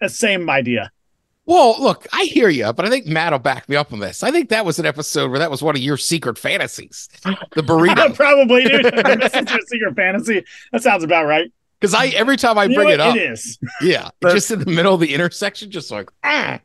[0.00, 0.90] the same idea.
[1.44, 4.22] Well, look, I hear you, but I think Matt will back me up on this.
[4.22, 7.62] I think that was an episode where that was one of your secret fantasies, the
[7.62, 8.14] burrito.
[8.16, 8.84] Probably, dude.
[9.20, 10.44] this is your secret fantasy.
[10.70, 11.52] That sounds about right.
[11.80, 13.58] Because I every time I You bring it up, it is.
[13.80, 16.60] yeah, But- just in the middle of the intersection, just like ah.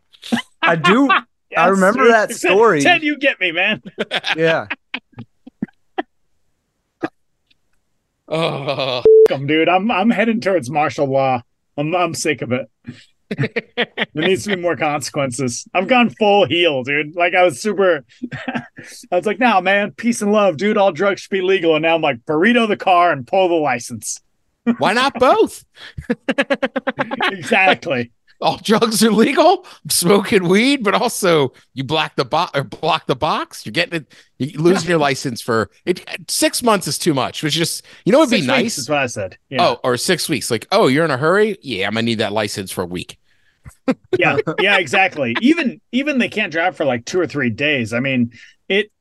[0.61, 1.09] I do.
[1.55, 2.13] I remember dude.
[2.13, 2.81] that story.
[2.81, 3.81] Ted, you get me, man.
[4.35, 4.67] Yeah.
[8.27, 9.69] Oh, Come, dude.
[9.69, 11.41] I'm I'm heading towards martial law.
[11.77, 12.69] I'm I'm sick of it.
[13.29, 15.67] There needs to be more consequences.
[15.73, 17.15] I've gone full heel, dude.
[17.15, 18.05] Like I was super.
[18.47, 20.77] I was like, "Now, man, peace and love, dude.
[20.77, 23.55] All drugs should be legal." And now I'm like, burrito the car and pull the
[23.55, 24.21] license.
[24.77, 25.65] why not both?
[27.31, 28.11] exactly.
[28.39, 29.65] All drugs are legal.
[29.83, 33.65] I'm smoking weed, but also you block the box or block the box.
[33.65, 34.13] You're getting it.
[34.37, 36.07] You're losing your license for it.
[36.29, 37.41] Six months is too much.
[37.41, 38.77] Which just you know, it'd be nice.
[38.77, 39.37] is what I said.
[39.49, 39.65] Yeah.
[39.65, 40.51] Oh, or six weeks.
[40.51, 41.57] Like, oh, you're in a hurry.
[41.61, 43.17] Yeah, I'm gonna need that license for a week.
[44.17, 45.35] yeah, yeah, exactly.
[45.41, 47.93] Even even they can't drive for like two or three days.
[47.93, 48.33] I mean,
[48.69, 48.91] it.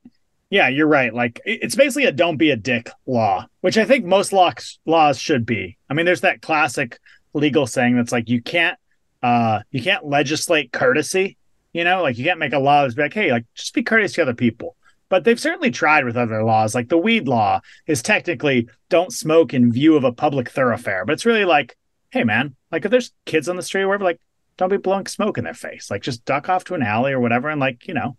[0.49, 1.13] Yeah, you're right.
[1.13, 5.19] Like it's basically a "don't be a dick" law, which I think most laws laws
[5.19, 5.77] should be.
[5.89, 6.97] I mean, there's that classic
[7.33, 8.79] legal saying that's like you can't
[9.23, 11.37] uh you can't legislate courtesy.
[11.73, 14.13] You know, like you can't make a law that's like, hey, like just be courteous
[14.13, 14.75] to other people.
[15.09, 16.75] But they've certainly tried with other laws.
[16.75, 21.13] Like the weed law is technically don't smoke in view of a public thoroughfare, but
[21.13, 21.77] it's really like,
[22.09, 24.19] hey man, like if there's kids on the street or whatever, like
[24.57, 25.89] don't be blowing smoke in their face.
[25.89, 28.17] Like just duck off to an alley or whatever, and like you know.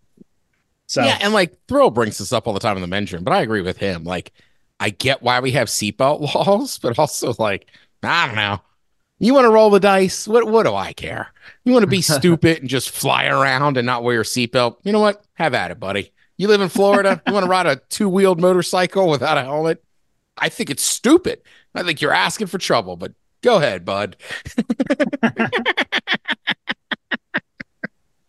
[0.87, 3.23] So Yeah, and like Thrill brings this up all the time in the men's room,
[3.23, 4.05] but I agree with him.
[4.05, 4.31] Like,
[4.79, 7.67] I get why we have seatbelt laws, but also like,
[8.01, 8.61] I don't know.
[9.19, 10.27] You want to roll the dice?
[10.27, 11.27] What what do I care?
[11.65, 14.77] You want to be stupid and just fly around and not wear your seatbelt?
[14.83, 15.23] You know what?
[15.33, 16.11] Have at it, buddy.
[16.37, 17.21] You live in Florida.
[17.27, 19.83] You want to ride a two wheeled motorcycle without a helmet?
[20.37, 21.41] I think it's stupid.
[21.75, 24.15] I think you're asking for trouble, but go ahead, bud.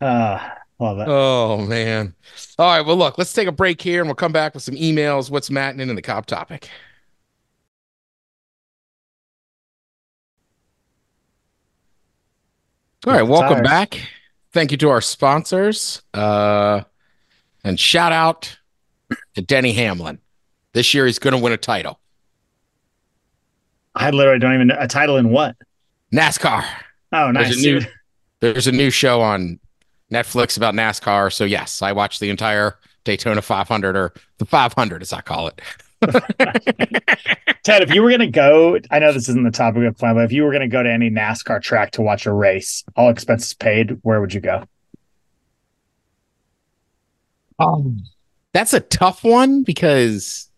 [0.01, 0.51] uh.
[0.83, 2.15] Oh man.
[2.59, 2.85] All right.
[2.85, 5.31] Well, look, let's take a break here and we'll come back with some emails.
[5.31, 6.71] What's Matting in the cop topic?
[13.07, 13.69] All right, welcome Tires.
[13.69, 14.01] back.
[14.53, 16.03] Thank you to our sponsors.
[16.13, 16.83] Uh
[17.65, 18.59] and shout out
[19.35, 20.19] to Denny Hamlin.
[20.73, 21.99] This year he's gonna win a title.
[23.95, 25.57] I literally don't even know a title in what.
[26.13, 26.65] NASCAR.
[27.13, 27.49] Oh, nice.
[27.49, 27.81] There's a new
[28.41, 29.59] there's a new show on
[30.13, 31.33] Netflix about NASCAR.
[31.33, 35.61] So yes, I watched the entire Daytona 500 or the 500 as I call it.
[37.63, 40.25] Ted, if you were gonna go, I know this isn't the topic of plan, but
[40.25, 43.55] if you were gonna go to any NASCAR track to watch a race, all expenses
[43.55, 44.65] paid, where would you go?
[47.59, 48.03] Um,
[48.53, 50.49] that's a tough one because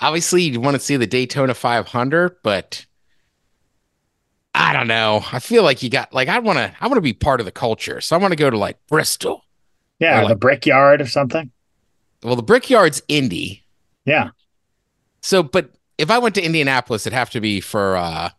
[0.00, 2.86] obviously you want to see the Daytona 500, but
[4.54, 5.22] I don't know.
[5.30, 7.46] I feel like you got like I want to I want to be part of
[7.46, 9.44] the culture, so I want to go to like Bristol.
[9.98, 11.50] Yeah, Or the like- Brickyard or something.
[12.22, 13.64] Well, the Brickyard's Indy,
[14.04, 14.30] Yeah,
[15.28, 18.30] so but if I went to Indianapolis, it'd have to be for uh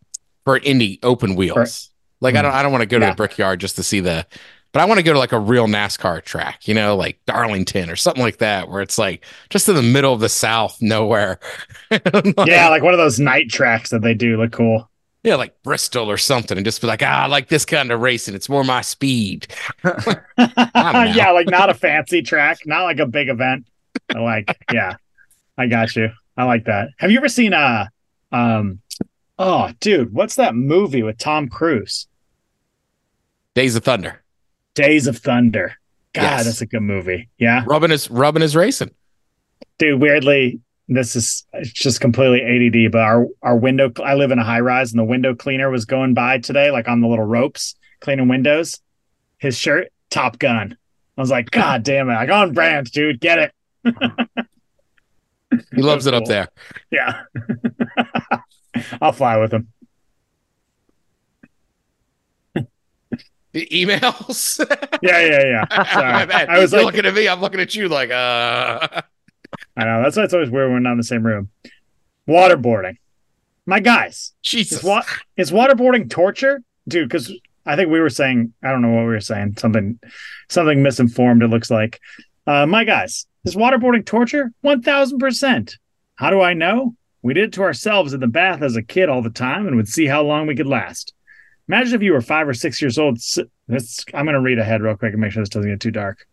[0.43, 1.89] for an Indy open wheels.
[2.19, 3.11] Like I don't I don't want to go to Yeah.
[3.11, 4.25] the Brickyard just to see the.
[4.71, 7.89] But I want to go to like a real NASCAR track, you know, like Darlington
[7.89, 11.39] or something like that, where it's like just in the middle of the South, nowhere.
[11.91, 14.89] Like- yeah, like one of those night tracks that they do look cool.
[15.23, 17.99] Yeah, like Bristol or something, and just be like, ah, I like this kind of
[18.01, 18.35] racing.
[18.35, 19.47] It's more my speed.
[20.37, 23.65] yeah, like not a fancy track, not like a big event.
[24.13, 24.95] Like, yeah,
[25.57, 26.09] I got you.
[26.39, 26.89] I like that.
[26.97, 27.87] Have you ever seen uh
[28.31, 28.79] um
[29.37, 32.07] oh dude, what's that movie with Tom Cruise?
[33.55, 34.23] Days of Thunder.
[34.73, 35.73] Days of Thunder.
[36.13, 36.45] God, Yes.
[36.45, 37.27] that's a good movie.
[37.37, 37.63] Yeah.
[37.67, 38.91] Rubbing is rubbing is racing.
[39.77, 44.39] Dude, weirdly, this is it's just completely ADD, but our our window I live in
[44.39, 47.25] a high rise and the window cleaner was going by today, like on the little
[47.25, 48.79] ropes, cleaning windows.
[49.39, 50.77] His shirt, Top Gun.
[51.17, 52.13] I was like, God damn it.
[52.13, 53.19] Like on brand, dude.
[53.19, 53.53] Get it.
[55.75, 56.49] He loves it up there.
[56.91, 57.23] Yeah.
[59.01, 59.67] I'll fly with him.
[63.51, 64.59] The emails.
[65.01, 65.83] Yeah, yeah, yeah.
[65.93, 66.25] Sorry.
[66.25, 66.49] Bad.
[66.49, 67.27] I was like, looking at me.
[67.27, 69.01] I'm looking at you like, uh.
[69.77, 70.03] I know.
[70.03, 71.49] That's why it's always weird when we're not in the same room.
[72.27, 72.97] Waterboarding.
[73.65, 74.79] My guys, Jesus.
[74.79, 75.03] is, wa-
[75.37, 76.61] is waterboarding torture?
[76.87, 77.31] Dude, because
[77.65, 79.99] I think we were saying, I don't know what we were saying, something
[80.49, 82.01] something misinformed, it looks like.
[82.45, 84.51] Uh, my guys, is waterboarding torture?
[84.63, 85.77] 1000%.
[86.15, 86.95] How do I know?
[87.21, 89.75] We did it to ourselves in the bath as a kid all the time and
[89.75, 91.13] would see how long we could last.
[91.67, 93.19] Imagine if you were five or six years old.
[93.67, 95.91] This, I'm going to read ahead real quick and make sure this doesn't get too
[95.91, 96.25] dark.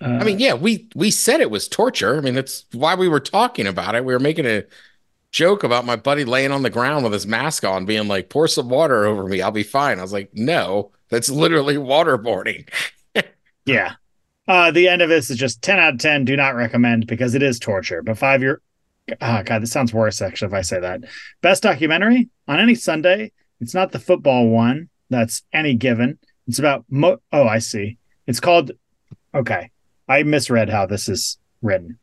[0.00, 2.16] Uh, I mean, yeah, we we said it was torture.
[2.16, 4.04] I mean, that's why we were talking about it.
[4.04, 4.64] We were making a
[5.32, 8.46] joke about my buddy laying on the ground with his mask on, being like, "Pour
[8.46, 12.68] some water over me, I'll be fine." I was like, "No, that's literally waterboarding."
[13.68, 13.96] Yeah.
[14.48, 16.24] Uh, the end of this is just 10 out of 10.
[16.24, 18.02] Do not recommend because it is torture.
[18.02, 18.62] But five year.
[19.20, 21.02] Oh, God, this sounds worse, actually, if I say that.
[21.42, 23.32] Best documentary on any Sunday.
[23.60, 24.88] It's not the football one.
[25.10, 26.18] That's any given.
[26.46, 26.84] It's about.
[26.88, 27.98] Mo- oh, I see.
[28.26, 28.72] It's called.
[29.34, 29.70] Okay.
[30.08, 31.98] I misread how this is written.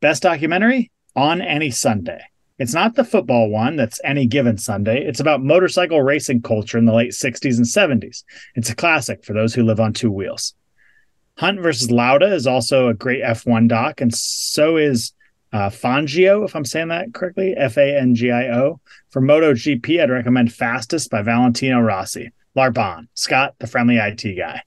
[0.00, 2.22] Best documentary on any Sunday.
[2.58, 5.04] It's not the football one that's any given Sunday.
[5.04, 8.22] It's about motorcycle racing culture in the late 60s and 70s.
[8.54, 10.54] It's a classic for those who live on two wheels.
[11.38, 15.12] Hunt versus Lauda is also a great F1 doc, and so is
[15.52, 18.80] uh, Fangio, if I'm saying that correctly, F A N G I O.
[19.10, 22.30] For MotoGP, I'd recommend Fastest by Valentino Rossi.
[22.54, 24.62] Larbon, Scott, the friendly IT guy.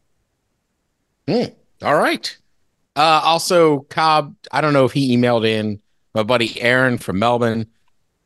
[1.81, 2.37] All right.
[2.95, 4.35] Uh, also, Cobb.
[4.51, 5.81] I don't know if he emailed in.
[6.13, 7.67] My buddy Aaron from Melbourne.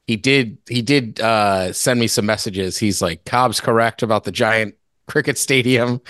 [0.08, 0.58] He did.
[0.67, 2.78] He did uh, send me some messages.
[2.78, 4.76] He's like, Cobb's correct about the giant
[5.08, 6.02] cricket stadium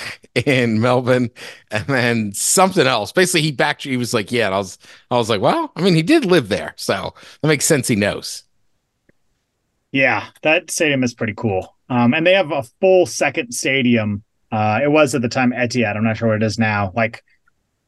[0.45, 1.29] in Melbourne,
[1.71, 3.11] and then something else.
[3.11, 3.83] Basically, he backed.
[3.83, 4.47] He was like, yeah.
[4.49, 4.77] I was.
[5.09, 7.87] I was like, well, I mean, he did live there, so that makes sense.
[7.87, 8.43] He knows.
[9.91, 11.75] Yeah, that stadium is pretty cool.
[11.89, 14.23] Um, and they have a full second stadium.
[14.51, 15.95] Uh, it was at the time Etihad.
[15.95, 16.91] I'm not sure what it is now.
[16.95, 17.23] Like,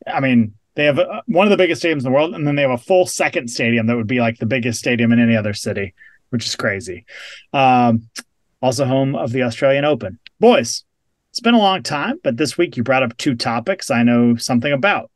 [0.07, 2.55] I mean, they have uh one of the biggest stadiums in the world, and then
[2.55, 5.35] they have a full second stadium that would be like the biggest stadium in any
[5.35, 5.93] other city,
[6.29, 7.05] which is crazy.
[7.53, 8.09] Um,
[8.61, 10.19] also home of the Australian Open.
[10.39, 10.83] Boys,
[11.39, 14.35] it's been a long time, but this week you brought up two topics I know
[14.35, 15.09] something about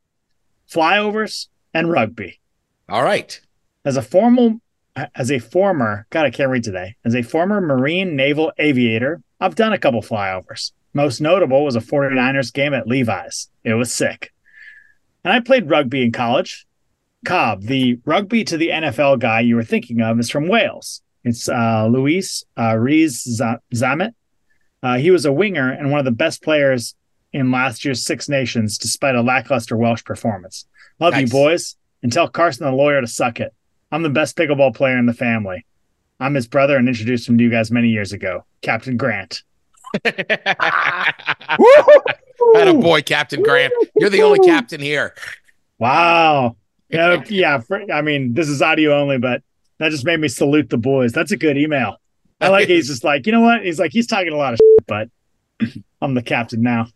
[0.66, 2.40] flyovers and rugby.
[2.88, 3.38] All right.
[3.84, 4.58] As a formal
[4.96, 6.96] as a former, God, I can't read today.
[7.04, 10.72] As a former Marine naval aviator, I've done a couple flyovers.
[10.94, 13.50] Most notable was a 49ers game at Levi's.
[13.62, 14.32] It was sick.
[15.24, 16.66] And I played rugby in college.
[17.26, 21.02] Cobb, the rugby to the NFL guy you were thinking of, is from Wales.
[21.22, 23.42] It's uh, Louis uh, Rees
[23.74, 24.14] Zammit.
[24.84, 26.94] Uh, he was a winger and one of the best players
[27.32, 30.66] in last year's Six Nations, despite a lackluster Welsh performance.
[31.00, 31.22] Love nice.
[31.22, 31.76] you, boys.
[32.02, 33.54] And tell Carson the lawyer to suck it.
[33.90, 35.64] I'm the best pickleball player in the family.
[36.20, 38.44] I'm his brother and introduced him to you guys many years ago.
[38.60, 39.42] Captain Grant.
[40.04, 40.18] Had
[42.68, 43.72] a boy, Captain Grant.
[43.96, 45.14] You're the only captain here.
[45.78, 46.56] Wow.
[46.90, 47.58] Yeah, yeah.
[47.58, 49.42] For, I mean, this is audio only, but
[49.78, 51.12] that just made me salute the boys.
[51.12, 51.96] That's a good email.
[52.44, 53.64] I like he's just like, you know what?
[53.64, 55.08] He's like, he's talking a lot of shit, but
[56.02, 56.86] I'm the captain now.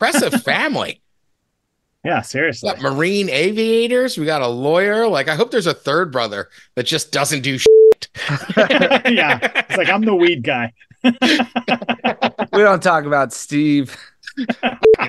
[0.00, 1.00] Impressive family.
[2.04, 2.72] yeah, seriously.
[2.80, 4.18] Marine aviators.
[4.18, 5.08] We got a lawyer.
[5.08, 8.08] Like, I hope there's a third brother that just doesn't do shit.
[8.56, 9.38] yeah.
[9.42, 10.72] It's like, I'm the weed guy.
[11.04, 11.10] we
[12.58, 13.96] don't talk about Steve.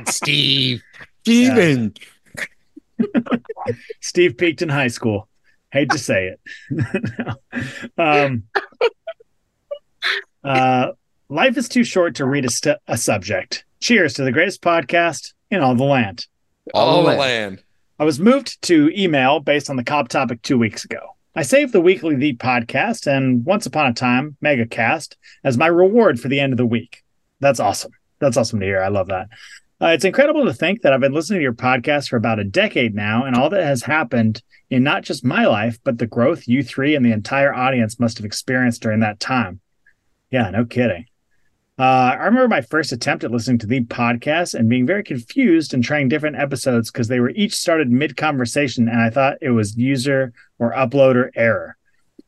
[0.07, 0.81] Steve.
[1.21, 1.93] Steven.
[1.95, 2.45] Yeah.
[4.01, 5.27] Steve peaked in high school.
[5.71, 6.39] Hate to say it.
[7.97, 8.43] um,
[10.43, 10.91] uh,
[11.29, 13.65] life is too short to read a, st- a subject.
[13.79, 16.25] Cheers to the greatest podcast in all the land.
[16.73, 17.19] All, the land.
[17.19, 17.63] land.
[17.97, 20.99] I was moved to email based on the cop topic two weeks ago.
[21.35, 26.19] I saved the weekly The podcast and once upon a time, Megacast, as my reward
[26.19, 27.03] for the end of the week.
[27.39, 27.91] That's awesome.
[28.19, 28.81] That's awesome to hear.
[28.81, 29.27] I love that.
[29.81, 32.43] Uh, it's incredible to think that I've been listening to your podcast for about a
[32.43, 36.47] decade now, and all that has happened in not just my life, but the growth
[36.47, 39.61] you three and the entire audience must have experienced during that time.
[40.31, 41.05] Yeah, no kidding.
[41.79, 45.73] Uh, I remember my first attempt at listening to the podcast and being very confused
[45.73, 49.51] and trying different episodes because they were each started mid conversation, and I thought it
[49.51, 51.77] was user or uploader error.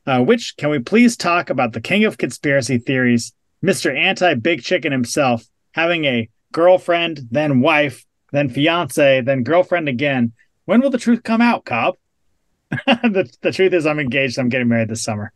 [0.08, 3.34] Uh, which can we please talk about the king of conspiracy theories,
[3.64, 3.96] Mr.
[3.96, 10.32] Anti Big Chicken himself, having a girlfriend, then wife, then fiance, then girlfriend again.
[10.64, 11.98] When will the truth come out, Cobb?
[12.72, 14.40] the, the truth is, I'm engaged.
[14.40, 15.34] I'm getting married this summer.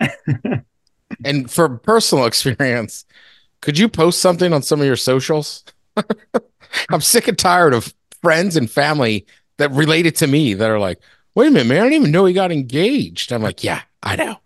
[1.30, 3.04] and for personal experience,
[3.62, 5.64] could you post something on some of your socials?
[6.90, 9.26] I'm sick and tired of friends and family
[9.58, 11.00] that related to me that are like,
[11.34, 13.32] wait a minute, man, I didn't even know he got engaged.
[13.32, 14.36] I'm like, yeah, I know.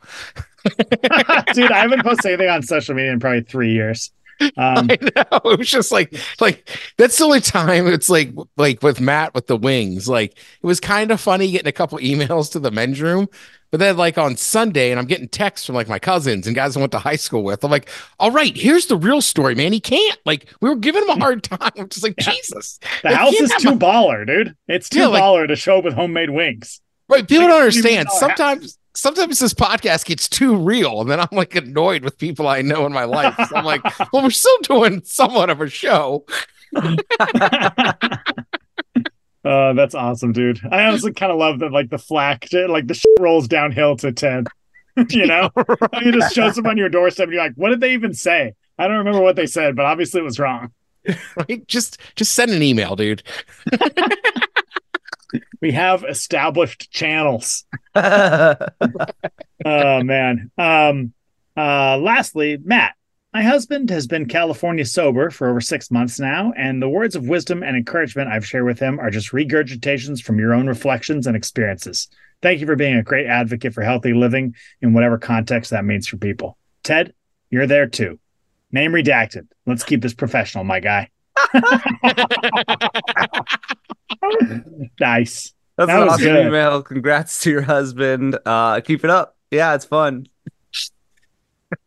[1.52, 4.10] Dude, I haven't posted anything on social media in probably three years.
[4.40, 5.50] Um, I know.
[5.50, 9.46] It was just like, like that's the only time it's like, like with Matt with
[9.46, 10.08] the wings.
[10.08, 13.28] Like it was kind of funny getting a couple emails to the men's room,
[13.70, 16.76] but then like on Sunday, and I'm getting texts from like my cousins and guys
[16.76, 17.64] I went to high school with.
[17.64, 19.72] I'm like, all right, here's the real story, man.
[19.72, 20.18] He can't.
[20.24, 21.72] Like we were giving him a hard time.
[21.76, 22.32] I'm just like, yeah.
[22.32, 24.54] Jesus, the house is too a- baller, dude.
[24.68, 26.80] It's too yeah, baller like, to show up with homemade wings.
[27.08, 27.26] Right.
[27.26, 28.08] People like, don't understand.
[28.10, 32.62] Sometimes sometimes this podcast gets too real and then I'm like annoyed with people I
[32.62, 33.35] know in my life.
[33.48, 36.24] So I'm like, well, we're still doing somewhat of a show.
[36.76, 37.02] uh,
[39.44, 40.61] that's awesome, dude.
[40.70, 44.12] I honestly kind of love that, like the flack, like the shit rolls downhill to
[44.12, 44.46] 10.
[45.11, 45.50] you know,
[46.00, 47.24] you just shows them on your doorstep.
[47.24, 48.54] And you're like, what did they even say?
[48.78, 50.72] I don't remember what they said, but obviously it was wrong.
[51.37, 51.66] Right?
[51.66, 53.22] Just, just send an email, dude
[55.60, 57.64] we have established channels.
[57.94, 58.56] oh
[59.64, 60.50] man.
[60.58, 61.12] Um
[61.56, 62.94] uh lastly, Matt.
[63.32, 67.26] My husband has been California sober for over six months now, and the words of
[67.26, 71.36] wisdom and encouragement I've shared with him are just regurgitations from your own reflections and
[71.36, 72.06] experiences.
[72.42, 76.06] Thank you for being a great advocate for healthy living in whatever context that means
[76.06, 76.56] for people.
[76.84, 77.12] Ted,
[77.50, 78.20] you're there too.
[78.70, 79.48] Name redacted.
[79.66, 81.10] Let's keep this professional, my guy.
[85.00, 85.52] nice.
[85.76, 86.46] That's that an awesome good.
[86.46, 86.82] email.
[86.82, 88.38] Congrats to your husband.
[88.44, 89.36] Uh, keep it up.
[89.50, 90.26] Yeah, it's fun.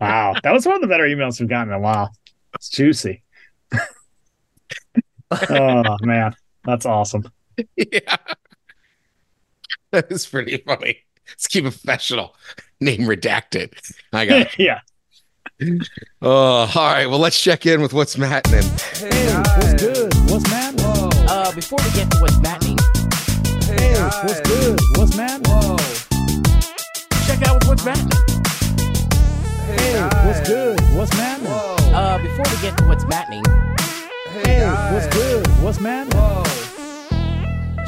[0.02, 2.14] Wow, that was one of the better emails we've gotten in a while.
[2.56, 3.24] It's juicy.
[5.50, 6.36] oh man,
[6.66, 7.32] that's awesome.
[7.76, 8.18] Yeah,
[9.92, 11.00] that is pretty funny.
[11.28, 12.36] Let's keep it professional.
[12.80, 13.74] Name redacted.
[14.14, 14.60] I got it.
[14.60, 14.80] yeah.
[16.22, 17.08] Oh, all right.
[17.08, 18.64] Well, let's check in with what's happening.
[18.94, 20.14] Hey, what's good?
[20.30, 20.77] What's happening?
[21.58, 22.78] Before we get to what's happening.
[23.64, 24.14] Hey, guys.
[24.24, 24.80] what's good?
[24.96, 25.52] What's happening?
[25.52, 25.78] Whoa.
[27.26, 28.12] Check out what's happening.
[29.66, 30.26] Hey, guys.
[30.28, 30.80] what's good?
[30.96, 31.52] What's happening?
[31.52, 33.44] Uh, before we get to what's happening.
[34.30, 34.94] Hey, guys.
[34.94, 35.48] what's good?
[35.64, 36.14] What's happening?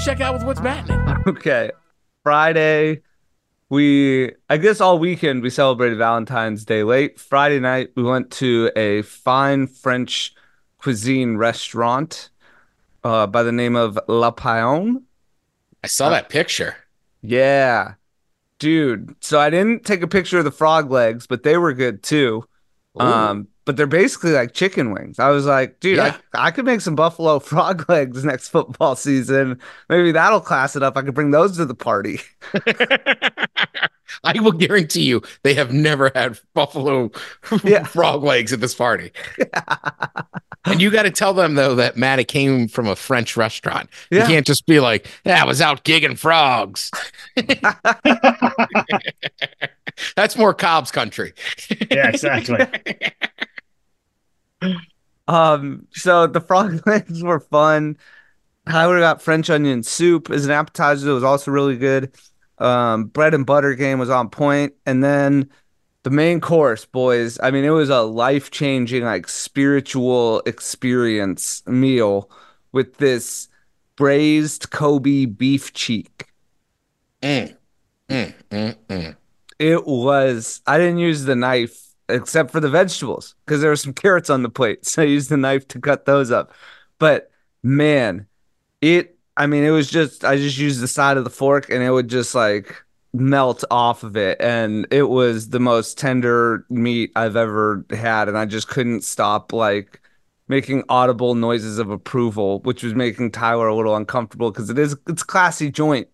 [0.03, 1.24] Check out what's happening.
[1.28, 1.70] Okay,
[2.24, 3.03] Friday
[3.70, 7.20] we I guess all weekend we celebrated Valentine's Day late.
[7.20, 10.34] Friday night we went to a fine French
[10.80, 12.32] cuisine restaurant
[13.04, 15.04] uh, by the name of La Paillon.
[15.84, 16.76] I saw that picture.
[17.22, 17.93] Yeah.
[18.60, 19.16] Dude.
[19.22, 22.43] So I didn't take a picture of the frog legs, but they were good too.
[22.98, 25.20] Um, but they're basically like chicken wings.
[25.20, 26.18] I was like, dude, Yeah.
[26.34, 29.60] I, I could make some buffalo frog legs next football season.
[29.90, 30.98] Maybe that'll class it up.
[30.98, 32.20] I could bring those to the party.
[34.24, 37.12] I will guarantee you they have never had buffalo
[37.64, 37.84] Yeah.
[37.84, 39.12] frog legs at this party.
[40.66, 43.88] and you got to tell them though that Matt it came from a French restaurant.
[44.10, 46.90] You can't just be like, "Yeah, I was out gigging frogs."
[50.16, 51.34] That's more Cobb's country.
[51.91, 52.66] yeah, exactly.
[55.28, 57.97] Um, so the frog legs were fun.
[58.66, 61.10] I would have got French onion soup as an appetizer.
[61.10, 62.12] It was also really good.
[62.58, 65.50] Um, bread and butter game was on point, and then
[66.04, 67.39] the main course, boys.
[67.41, 72.30] I mean, it was a life changing, like spiritual experience meal
[72.72, 73.47] with this
[73.95, 76.26] braised Kobe beef cheek.
[77.22, 77.56] Mm,
[78.10, 79.16] mm, mm, mm.
[79.60, 80.62] It was.
[80.66, 84.41] I didn't use the knife except for the vegetables because there were some carrots on
[84.41, 86.53] the plate, so I used the knife to cut those up.
[86.97, 87.32] But
[87.64, 88.28] man,
[88.82, 89.18] it.
[89.38, 90.26] I mean, it was just.
[90.26, 92.84] I just used the side of the fork, and it would just like
[93.14, 98.38] melt off of it, and it was the most tender meat I've ever had, and
[98.38, 100.01] I just couldn't stop like
[100.47, 104.95] making audible noises of approval, which was making Tyler a little uncomfortable because it is
[105.07, 106.07] it's classy joint,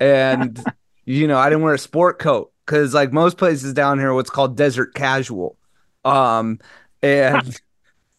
[0.00, 0.62] and
[1.06, 4.30] you know I didn't wear a sport coat because like most places down here, what's
[4.30, 5.58] called desert casual,
[6.04, 6.60] um,
[7.02, 7.60] and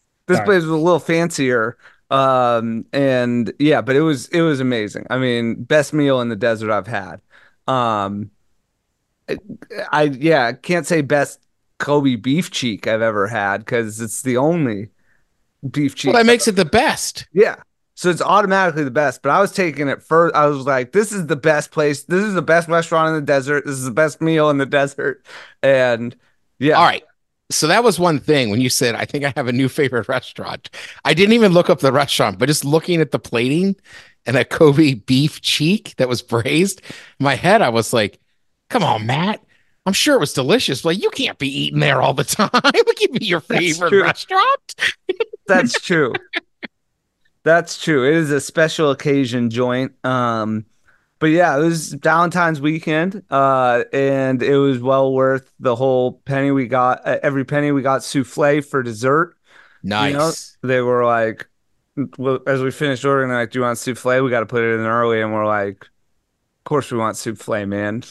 [0.28, 0.40] this Sorry.
[0.40, 1.78] place was a little fancier,
[2.10, 5.06] um, and yeah, but it was it was amazing.
[5.10, 7.20] I mean, best meal in the desert I've had.
[7.68, 8.30] Um,
[9.92, 11.40] I yeah, can't say best
[11.78, 14.90] Kobe beef cheek I've ever had because it's the only
[15.70, 16.12] beef cheek.
[16.12, 17.26] Well, that makes it the best.
[17.32, 17.62] Yeah.
[18.00, 19.20] So it's automatically the best.
[19.20, 20.34] But I was taking it first.
[20.34, 22.04] I was like, this is the best place.
[22.04, 23.66] This is the best restaurant in the desert.
[23.66, 25.22] This is the best meal in the desert.
[25.62, 26.16] And
[26.58, 26.76] yeah.
[26.76, 27.02] All right.
[27.50, 30.08] So that was one thing when you said, I think I have a new favorite
[30.08, 30.70] restaurant.
[31.04, 33.76] I didn't even look up the restaurant, but just looking at the plating
[34.24, 36.80] and a Kobe beef cheek that was braised,
[37.18, 38.18] my head, I was like,
[38.70, 39.44] come on, Matt.
[39.84, 42.48] I'm sure it was delicious, but you can't be eating there all the time.
[42.54, 44.04] It can be your favorite true.
[44.04, 44.74] restaurant.
[45.46, 46.14] That's true.
[47.42, 48.06] That's true.
[48.06, 49.92] It is a special occasion joint.
[50.04, 50.66] Um,
[51.18, 56.50] but yeah, it was Valentine's weekend, uh, and it was well worth the whole penny
[56.50, 57.06] we got.
[57.06, 59.36] Uh, every penny we got souffle for dessert.
[59.82, 60.12] Nice.
[60.12, 60.32] You know,
[60.62, 61.46] they were like,
[62.18, 64.24] well, as we finished ordering, like, "Do you want souffle?
[64.24, 67.66] We got to put it in early." And we're like, "Of course we want souffle,
[67.66, 68.02] man."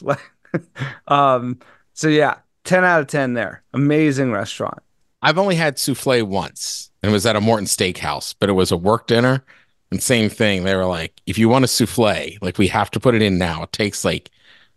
[1.07, 1.59] um,
[1.93, 3.63] so yeah, ten out of ten there.
[3.73, 4.83] Amazing restaurant.
[5.21, 8.71] I've only had souffle once, and it was at a Morton Steakhouse, but it was
[8.71, 9.43] a work dinner.
[9.91, 10.63] And same thing.
[10.63, 13.37] They were like, if you want a souffle, like we have to put it in
[13.39, 13.63] now.
[13.63, 14.29] It takes like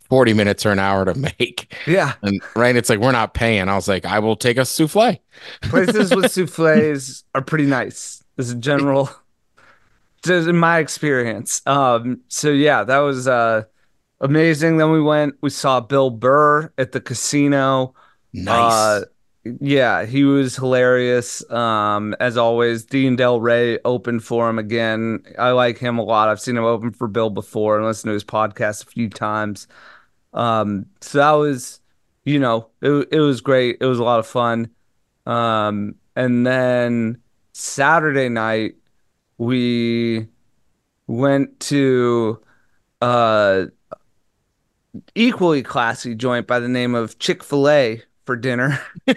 [0.08, 1.74] 40 minutes or an hour to make.
[1.86, 3.68] Yeah, And right, it's like we're not paying.
[3.68, 5.18] I was like, I will take a souffle.
[5.62, 9.10] places with souffles are pretty nice as a general.
[10.24, 11.62] Just in my experience.
[11.66, 13.64] Um, so yeah, that was uh
[14.20, 14.76] amazing.
[14.78, 17.94] Then we went, we saw Bill Burr at the casino.
[18.32, 19.00] Nice.
[19.02, 19.02] Uh,
[19.44, 21.48] yeah, he was hilarious.
[21.50, 25.24] Um, as always, Dean Delray opened for him again.
[25.38, 26.28] I like him a lot.
[26.28, 29.66] I've seen him open for Bill before and listened to his podcast a few times.
[30.32, 31.80] Um, so that was,
[32.24, 33.78] you know, it it was great.
[33.80, 34.70] It was a lot of fun.
[35.26, 37.20] Um, and then
[37.52, 38.76] Saturday night
[39.38, 40.28] we
[41.08, 42.40] went to
[43.00, 43.66] uh
[45.14, 48.02] equally classy joint by the name of Chick-fil-A
[48.32, 48.80] for dinner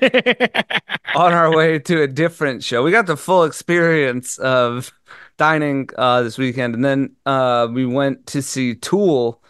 [1.16, 2.84] on our way to a different show.
[2.84, 4.92] We got the full experience of
[5.38, 9.42] dining uh, this weekend, and then uh, we went to see Tool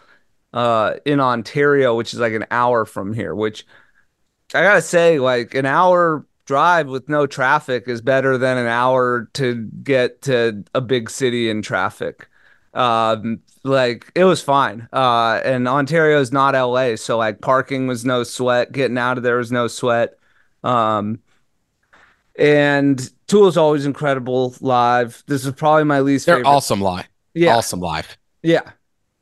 [0.52, 3.34] uh, in Ontario, which is like an hour from here.
[3.34, 3.66] Which
[4.54, 9.28] I gotta say, like an hour drive with no traffic is better than an hour
[9.34, 12.28] to get to a big city in traffic.
[12.76, 14.88] Um, like it was fine.
[14.92, 19.24] Uh, and Ontario is not LA, so like parking was no sweat, getting out of
[19.24, 20.18] there was no sweat.
[20.62, 21.20] Um,
[22.38, 25.22] and Tool is always incredible live.
[25.26, 26.50] This is probably my least They're favorite.
[26.50, 27.08] awesome live.
[27.34, 28.16] yeah, Awesome live.
[28.42, 28.70] yeah.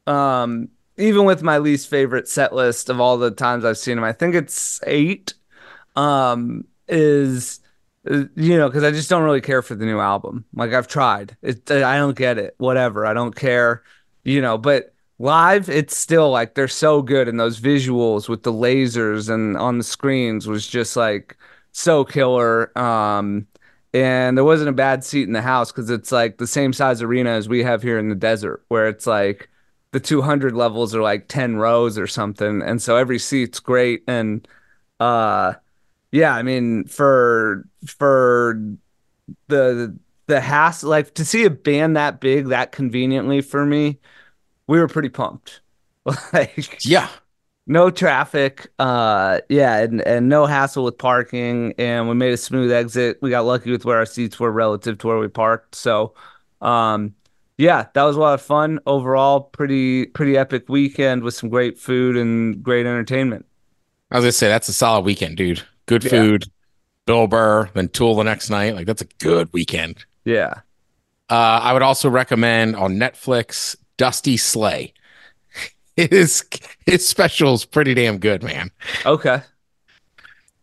[0.06, 4.04] Um, even with my least favorite set list of all the times I've seen him,
[4.04, 5.34] I think it's eight.
[5.96, 7.60] Um, is
[8.06, 10.44] you know because I just don't really care for the new album.
[10.54, 12.54] Like I've tried, it, I don't get it.
[12.58, 13.82] Whatever, I don't care.
[14.24, 18.52] You know, but live it's still like they're so good and those visuals with the
[18.52, 21.36] lasers and on the screens was just like
[21.72, 23.46] so killer um
[23.92, 27.00] and there wasn't a bad seat in the house because it's like the same size
[27.00, 29.48] arena as we have here in the desert where it's like
[29.92, 34.48] the 200 levels are like 10 rows or something and so every seat's great and
[34.98, 35.54] uh
[36.14, 38.60] yeah i mean for for
[39.48, 39.98] the
[40.28, 43.98] the hassle like to see a band that big that conveniently for me
[44.68, 45.62] we were pretty pumped.
[46.32, 47.08] Like Yeah.
[47.66, 52.72] no traffic uh yeah and, and no hassle with parking and we made a smooth
[52.72, 53.18] exit.
[53.22, 55.74] We got lucky with where our seats were relative to where we parked.
[55.76, 56.14] So
[56.62, 57.14] um
[57.58, 58.80] yeah that was a lot of fun.
[58.86, 63.46] Overall pretty pretty epic weekend with some great food and great entertainment.
[64.10, 65.62] I was gonna say that's a solid weekend, dude.
[65.86, 66.10] Good Yeah.
[66.10, 66.44] food,
[67.06, 68.74] Bill Burr, then Tool the next night.
[68.74, 70.04] Like that's a good weekend.
[70.24, 70.60] yeah
[71.30, 74.92] Uh, I would also recommend on Netflix Dusty Slay.
[75.96, 76.44] His
[76.86, 78.70] his special is pretty damn good, man.
[79.06, 79.42] okay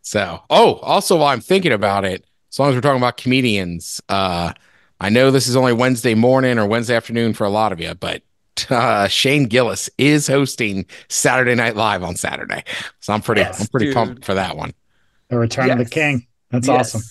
[0.01, 4.01] So, oh, also while I'm thinking about it, as long as we're talking about comedians,
[4.09, 4.53] uh,
[4.99, 7.93] I know this is only Wednesday morning or Wednesday afternoon for a lot of you,
[7.95, 8.24] but
[8.69, 12.63] uh, Shane Gillis is hosting Saturday Night Live on Saturday,
[12.99, 13.95] so I'm pretty, Yes, I'm pretty dude.
[13.95, 14.74] pumped for that one.
[15.32, 16.27] The Return of the King.
[16.51, 16.93] That's Yes.
[16.93, 17.01] awesome.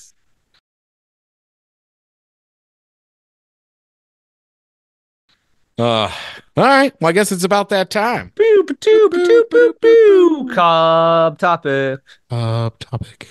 [5.78, 6.10] Uh,
[6.58, 8.32] all right, well, I guess it's about that time.
[8.36, 10.50] Boo, ba, doo, ba, doo, boo, boo.
[10.54, 12.00] Cobb topic
[12.30, 13.28] Uh, topic.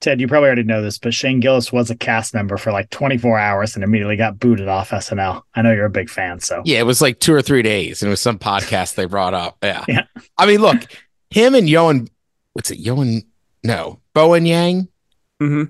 [0.00, 2.88] Ted, you probably already know this, but Shane Gillis was a cast member for like
[2.90, 5.42] 24 hours and immediately got booted off SNL.
[5.54, 8.00] I know you're a big fan, so Yeah, it was like two or three days,
[8.02, 9.58] and it was some podcast they brought up.
[9.62, 9.84] Yeah.
[9.88, 10.04] Yeah.
[10.38, 10.86] I mean, look,
[11.30, 12.08] him and Yoan,
[12.52, 13.24] what's it, Yoan?
[13.62, 14.88] No, Bowen Yang.
[15.38, 15.64] hmm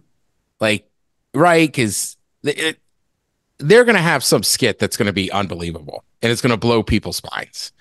[0.61, 0.89] like
[1.33, 6.43] right because they're going to have some skit that's going to be unbelievable and it's
[6.43, 7.73] going to blow people's minds.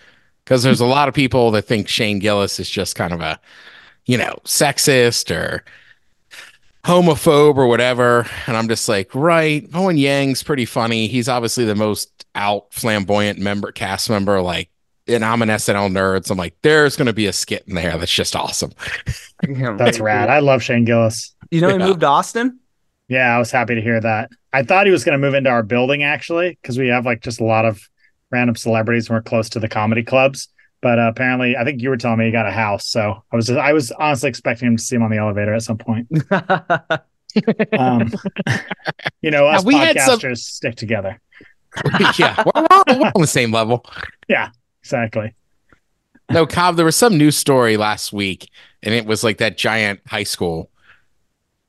[0.44, 3.40] Because there's a lot of people that think shane gillis is just kind of a
[4.06, 5.64] you know sexist or
[6.86, 11.08] homophobe or whatever and i'm just like right owen yang's pretty funny.
[11.08, 14.70] He's obviously the most out flamboyant member cast member like
[15.10, 17.76] and i'm an snl nerd so i'm like there's going to be a skit in
[17.76, 18.72] there that's just awesome
[19.78, 20.30] that's rad.
[20.30, 21.34] I love Shane Gillis.
[21.52, 21.86] you know he Yeah.
[21.88, 22.60] moved to austin
[23.08, 24.30] Yeah, I was happy to hear that.
[24.54, 27.22] I thought he was going to move into our building actually, because we have like
[27.22, 27.82] just a lot of
[28.32, 30.48] random celebrities and we're close to the comedy clubs.
[30.82, 32.88] But uh, apparently, I think you were telling me he got a house.
[32.88, 35.54] So I was just, I was honestly expecting him to see him on the elevator
[35.56, 36.08] at some point.
[37.78, 38.12] Um,
[39.22, 41.20] you know, us we had some- podcasters stick together.
[42.18, 42.64] yeah we're,
[43.00, 43.86] we're on the same level
[44.82, 45.34] Exactly.
[46.32, 48.50] No, Cobb, there was some news story last week,
[48.84, 50.70] and it was like that giant high school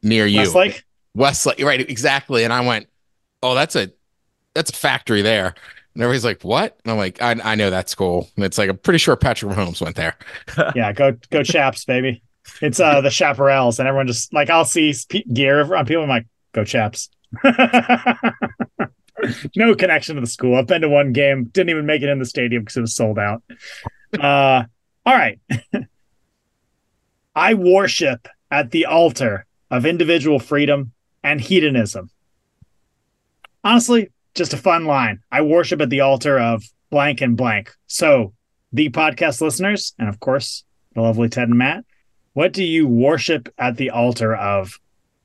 [0.02, 0.40] near you.
[0.40, 0.84] Westlake.
[1.14, 2.44] Westlake, right, exactly.
[2.44, 2.86] And I went,
[3.42, 3.90] Oh, that's a
[4.54, 5.54] that's a factory there.
[5.94, 6.78] And everybody's like, What?
[6.84, 8.28] And I'm like, I, I know that school.
[8.36, 10.16] And it's like I'm pretty sure Patrick Mahomes went there.
[10.76, 12.22] Yeah, go go Chaps, baby.
[12.61, 14.94] It's uh the Chaparrals, and everyone just like I'll see
[15.32, 16.02] gear on people.
[16.02, 17.08] I'm like, go Chaps.
[19.56, 20.56] no connection to the school.
[20.56, 22.94] I've been to one game, didn't even make it in the stadium because it was
[22.94, 23.42] sold out.
[24.18, 24.64] Uh,
[25.06, 25.38] all right.
[27.34, 30.92] I worship at the altar of individual freedom
[31.22, 32.10] and hedonism.
[33.62, 35.20] Honestly, just a fun line.
[35.30, 37.72] I worship at the altar of blank and blank.
[37.86, 38.32] So,
[38.72, 40.64] the podcast listeners, and of course,
[40.94, 41.84] the lovely Ted and Matt,
[42.32, 44.78] what do you worship at the altar of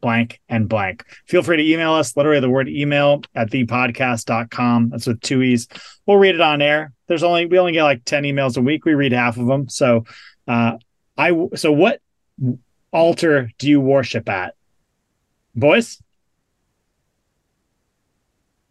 [0.06, 1.03] blank and blank?
[1.26, 4.89] Feel free to email us, literally the word email at thepodcast.com.
[4.89, 5.68] That's with two E's.
[6.06, 6.93] We'll read it on air.
[7.08, 8.86] There's only, we only get like 10 emails a week.
[8.86, 9.68] We read half of them.
[9.68, 10.06] So,
[10.47, 10.74] uh,
[11.18, 12.01] I, so what
[12.93, 14.53] altar do you worship at?
[15.56, 15.99] Boys?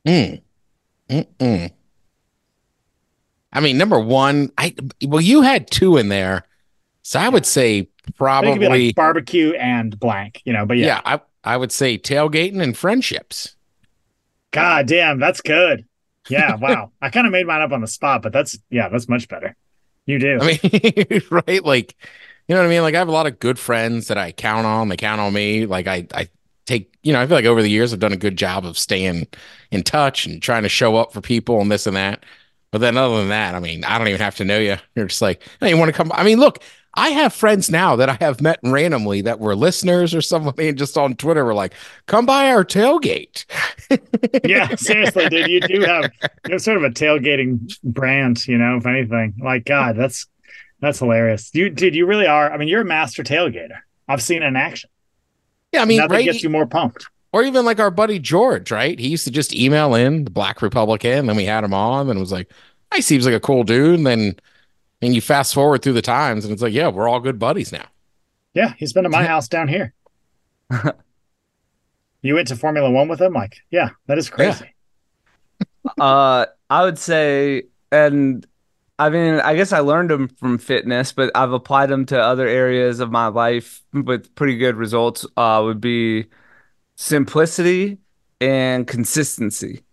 [0.06, 0.40] Mm.
[1.08, 1.70] Mm-mm.
[3.52, 4.74] I mean, number one, I
[5.04, 6.44] well, you had two in there.
[7.02, 7.88] So I would say
[8.20, 10.86] I think it'd be probably like barbecue and blank, you know, but yeah.
[10.86, 13.56] yeah, I I would say tailgating and friendships.
[14.50, 15.86] God damn, that's good.
[16.28, 16.92] Yeah, wow.
[17.02, 19.56] I kind of made mine up on the spot, but that's yeah, that's much better.
[20.06, 20.38] You do.
[20.40, 21.64] I mean, right?
[21.64, 21.96] Like,
[22.48, 22.82] you know what I mean?
[22.82, 24.88] Like, I have a lot of good friends that I count on.
[24.88, 25.64] They count on me.
[25.64, 26.28] Like, I, I
[26.66, 28.76] take, you know, I feel like over the years I've done a good job of
[28.76, 29.26] staying
[29.70, 32.24] in touch and trying to show up for people and this and that.
[32.70, 34.76] But then, other than that, I mean, I don't even have to know you.
[34.94, 36.10] You're just like, hey, you want to come?
[36.12, 36.58] I mean, look,
[36.96, 40.78] I have friends now that I have met randomly that were listeners or somebody and
[40.78, 41.74] just on Twitter were like,
[42.06, 43.44] come by our tailgate.
[44.44, 45.48] yeah, seriously, dude.
[45.48, 46.10] You do have
[46.46, 49.34] you have sort of a tailgating brand, you know, if anything.
[49.42, 50.26] Like, God, that's
[50.80, 51.50] that's hilarious.
[51.54, 52.52] You dude, you really are.
[52.52, 53.78] I mean, you're a master tailgater.
[54.08, 54.90] I've seen it in action.
[55.72, 56.24] Yeah, I mean, Nothing right?
[56.24, 57.08] gets you more pumped.
[57.32, 58.96] or even like our buddy George, right?
[58.98, 62.08] He used to just email in the Black Republican, and then we had him on
[62.10, 62.52] and was like,
[62.94, 63.96] he seems like a cool dude.
[63.96, 64.36] And then,
[65.02, 67.72] and you fast forward through the times, and it's like, yeah, we're all good buddies
[67.72, 67.86] now.
[68.54, 69.92] Yeah, he's been to my house down here.
[72.22, 73.32] you went to Formula One with him?
[73.32, 74.70] Like, yeah, that is crazy.
[76.00, 78.46] Uh, I would say, and
[78.98, 82.46] I mean, I guess I learned them from fitness, but I've applied them to other
[82.46, 85.26] areas of my life with pretty good results.
[85.36, 86.26] Uh, would be
[86.96, 87.98] simplicity
[88.40, 89.84] and consistency.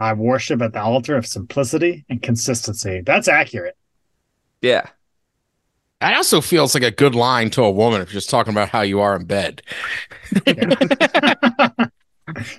[0.00, 3.00] I worship at the altar of simplicity and consistency.
[3.00, 3.76] That's accurate.
[4.64, 4.88] Yeah.
[6.00, 8.52] I also feel it's like a good line to a woman if you're just talking
[8.52, 9.60] about how you are in bed.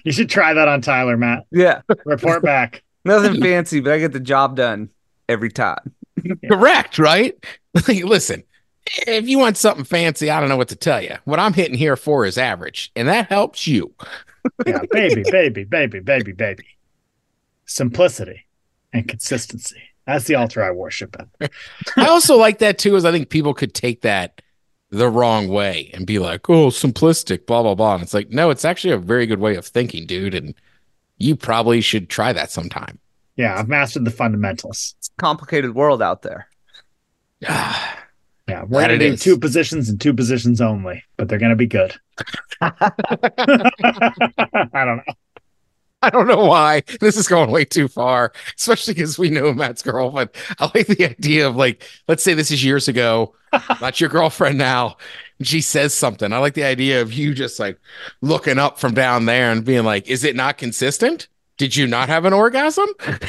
[0.03, 1.47] you should try that on Tyler, Matt.
[1.51, 1.81] Yeah.
[2.05, 2.83] Report back.
[3.05, 4.89] Nothing fancy, but I get the job done
[5.27, 5.95] every time.
[6.47, 7.35] Correct, right?
[7.87, 8.43] Listen,
[8.85, 11.15] if you want something fancy, I don't know what to tell you.
[11.25, 13.93] What I'm hitting here for is average, and that helps you.
[14.65, 16.67] yeah, baby, baby, baby, baby, baby.
[17.65, 18.45] Simplicity
[18.93, 19.81] and consistency.
[20.07, 21.51] That's the altar I worship at.
[21.97, 24.41] I also like that too, is I think people could take that
[24.91, 27.95] the wrong way and be like, oh, simplistic, blah, blah, blah.
[27.95, 30.35] And it's like, no, it's actually a very good way of thinking, dude.
[30.35, 30.53] And
[31.17, 32.99] you probably should try that sometime.
[33.35, 34.95] Yeah, I've mastered the fundamentals.
[34.99, 36.47] It's a complicated world out there.
[37.47, 37.99] Ah,
[38.47, 39.21] Yeah, we're That going to do is.
[39.21, 41.95] two positions and two positions only, but they're going to be good.
[42.61, 42.75] I
[44.73, 45.13] don't know.
[46.05, 49.81] I don't know why this is going way too far, especially because we know Matt's
[49.81, 50.29] girlfriend.
[50.59, 53.33] I like the idea of like, let's say this is years ago,
[53.81, 54.97] not your girlfriend now.
[55.39, 56.31] And she says something.
[56.31, 57.79] I like the idea of you just like
[58.21, 61.27] looking up from down there and being like, is it not consistent?
[61.57, 62.87] Did you not have an orgasm?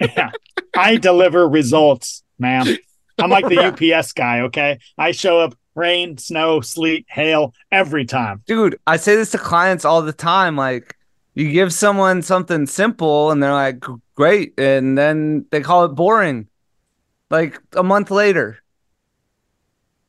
[0.00, 0.30] Yeah.
[0.76, 2.76] I deliver results, ma'am.
[3.18, 4.78] I'm like the UPS guy, okay?
[4.98, 8.42] I show up rain, snow, sleet, hail every time.
[8.46, 10.56] Dude, I say this to clients all the time.
[10.56, 10.95] Like,
[11.36, 13.84] you give someone something simple and they're like,
[14.14, 14.58] great.
[14.58, 16.48] And then they call it boring.
[17.28, 18.58] Like a month later.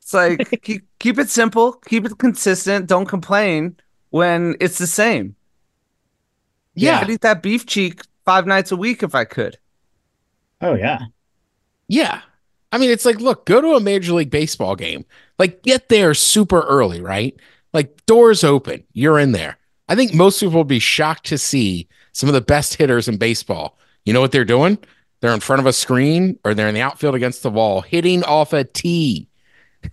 [0.02, 3.76] It's like, keep, keep it simple, keep it consistent, don't complain
[4.10, 5.36] when it's the same.
[6.76, 7.00] Yeah.
[7.00, 9.58] I'd eat that beef cheek five nights a week if I could.
[10.62, 11.00] Oh, yeah.
[11.90, 12.22] Yeah.
[12.72, 15.06] I mean, it's like, look, go to a Major League Baseball game.
[15.38, 17.36] Like, get there super early, right?
[17.74, 19.57] Like, doors open, you're in there.
[19.90, 23.18] I think most people would be shocked to see some of the best hitters in
[23.18, 23.78] baseball.
[24.06, 24.78] You know what they're doing?
[25.22, 28.24] They're in front of a screen or they're in the outfield against the wall, hitting
[28.24, 29.28] off a tee.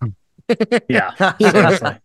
[0.88, 1.12] Yeah.
[1.38, 1.97] You know Seriously.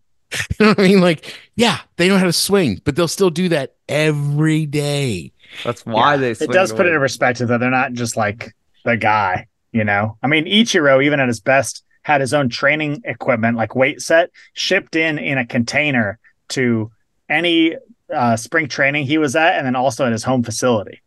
[0.60, 1.02] you know what I mean?
[1.02, 5.34] Like, yeah, they know how to swing, but they'll still do that every day.
[5.66, 6.18] That's why Yeah.
[6.18, 6.96] they It swing does put it away.
[6.96, 10.18] in perspective that they're not just like the guy, you know?
[10.24, 14.30] I mean, Ichiro, even at his best, had his own training equipment, like weight set,
[14.54, 16.18] shipped in in a container
[16.50, 16.92] to
[17.30, 17.76] any
[18.14, 21.02] uh, spring training he was at, and then also at his home facility.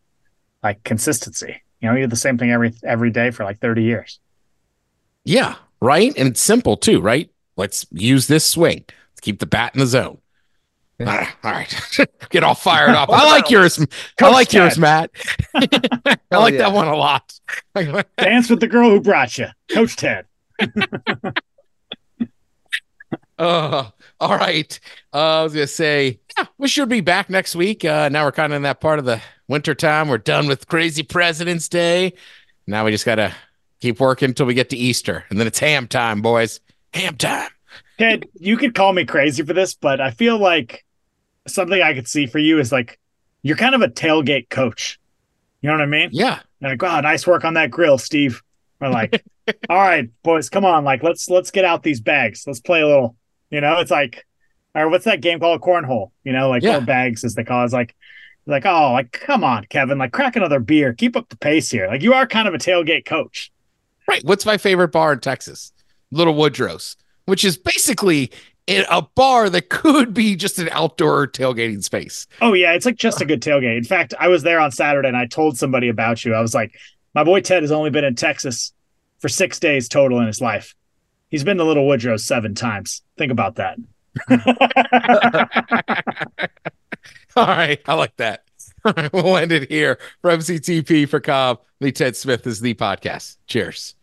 [0.63, 1.63] Like consistency.
[1.81, 4.21] You know, he did the same thing every every day for like 30 years.
[5.25, 6.13] Yeah, right.
[6.17, 7.31] And it's simple too, right?
[7.57, 8.85] Let's use this swing.
[9.11, 10.19] Let's keep the bat in the zone.
[11.05, 11.99] Ah, all right,
[12.31, 13.09] get all fired up.
[13.13, 13.81] I like yours.
[13.81, 13.87] I
[14.19, 15.11] Coach like yours, Matt.
[15.55, 16.59] I like yeah.
[16.59, 17.41] that one a lot.
[17.75, 20.27] Dance with the girl who brought you, Coach Ted.
[23.39, 24.79] Uh, all right.
[25.13, 27.85] Uh, I was gonna say, yeah, we should be back next week.
[27.85, 30.09] Uh, now we're kind of in that part of the winter time.
[30.09, 32.13] We're done with crazy President's Day.
[32.67, 33.35] Now we just gotta
[33.81, 36.61] keep working until we get to Easter, and then it's ham time, boys.
[36.95, 37.51] Ham time.
[37.99, 40.85] Ted, you could call me crazy for this, but I feel like
[41.47, 42.99] something I could see for you is like
[43.43, 44.99] you're kind of a tailgate coach.
[45.61, 46.11] You know what I mean?
[46.13, 46.41] Yeah.
[46.61, 48.43] Like, wow, nice work on that grill, Steve.
[48.81, 49.25] Or like,
[49.69, 52.45] all right, boys, come on, like let's let's get out these bags.
[52.47, 53.17] Let's play a little.
[53.53, 54.27] You know, it's like,
[54.75, 55.61] or what's that game called?
[55.61, 56.11] Cornhole.
[56.25, 56.81] You know, like Yeah.
[56.81, 57.67] bags as they call it.
[57.67, 57.95] It's like,
[58.47, 61.87] like oh, like come on, Kevin, like crack another beer, keep up the pace here.
[61.87, 63.53] Like you are kind of a tailgate coach.
[64.09, 64.25] Right.
[64.25, 65.73] What's my favorite bar in Texas?
[66.11, 66.97] Little Woodrow's,
[67.27, 68.33] which is basically
[68.69, 72.27] a bar that could be just an outdoor tailgating space.
[72.41, 73.77] Oh yeah, it's like just a good tailgate.
[73.77, 76.35] In fact, I was there on Saturday and I told somebody about you.
[76.35, 76.75] I was like,
[77.15, 78.73] my boy Ted has only been in Texas
[79.21, 80.75] for six days total in his life.
[81.33, 83.01] He's been to Little Woodrow seven times.
[83.17, 83.79] Think about that.
[87.35, 87.81] All right.
[87.89, 88.45] I like that.
[88.85, 89.11] All right.
[89.15, 89.99] We'll end it here.
[90.21, 93.39] For MCTP for Cobb, Lee Ted Smith is the podcast.
[93.47, 93.95] Cheers.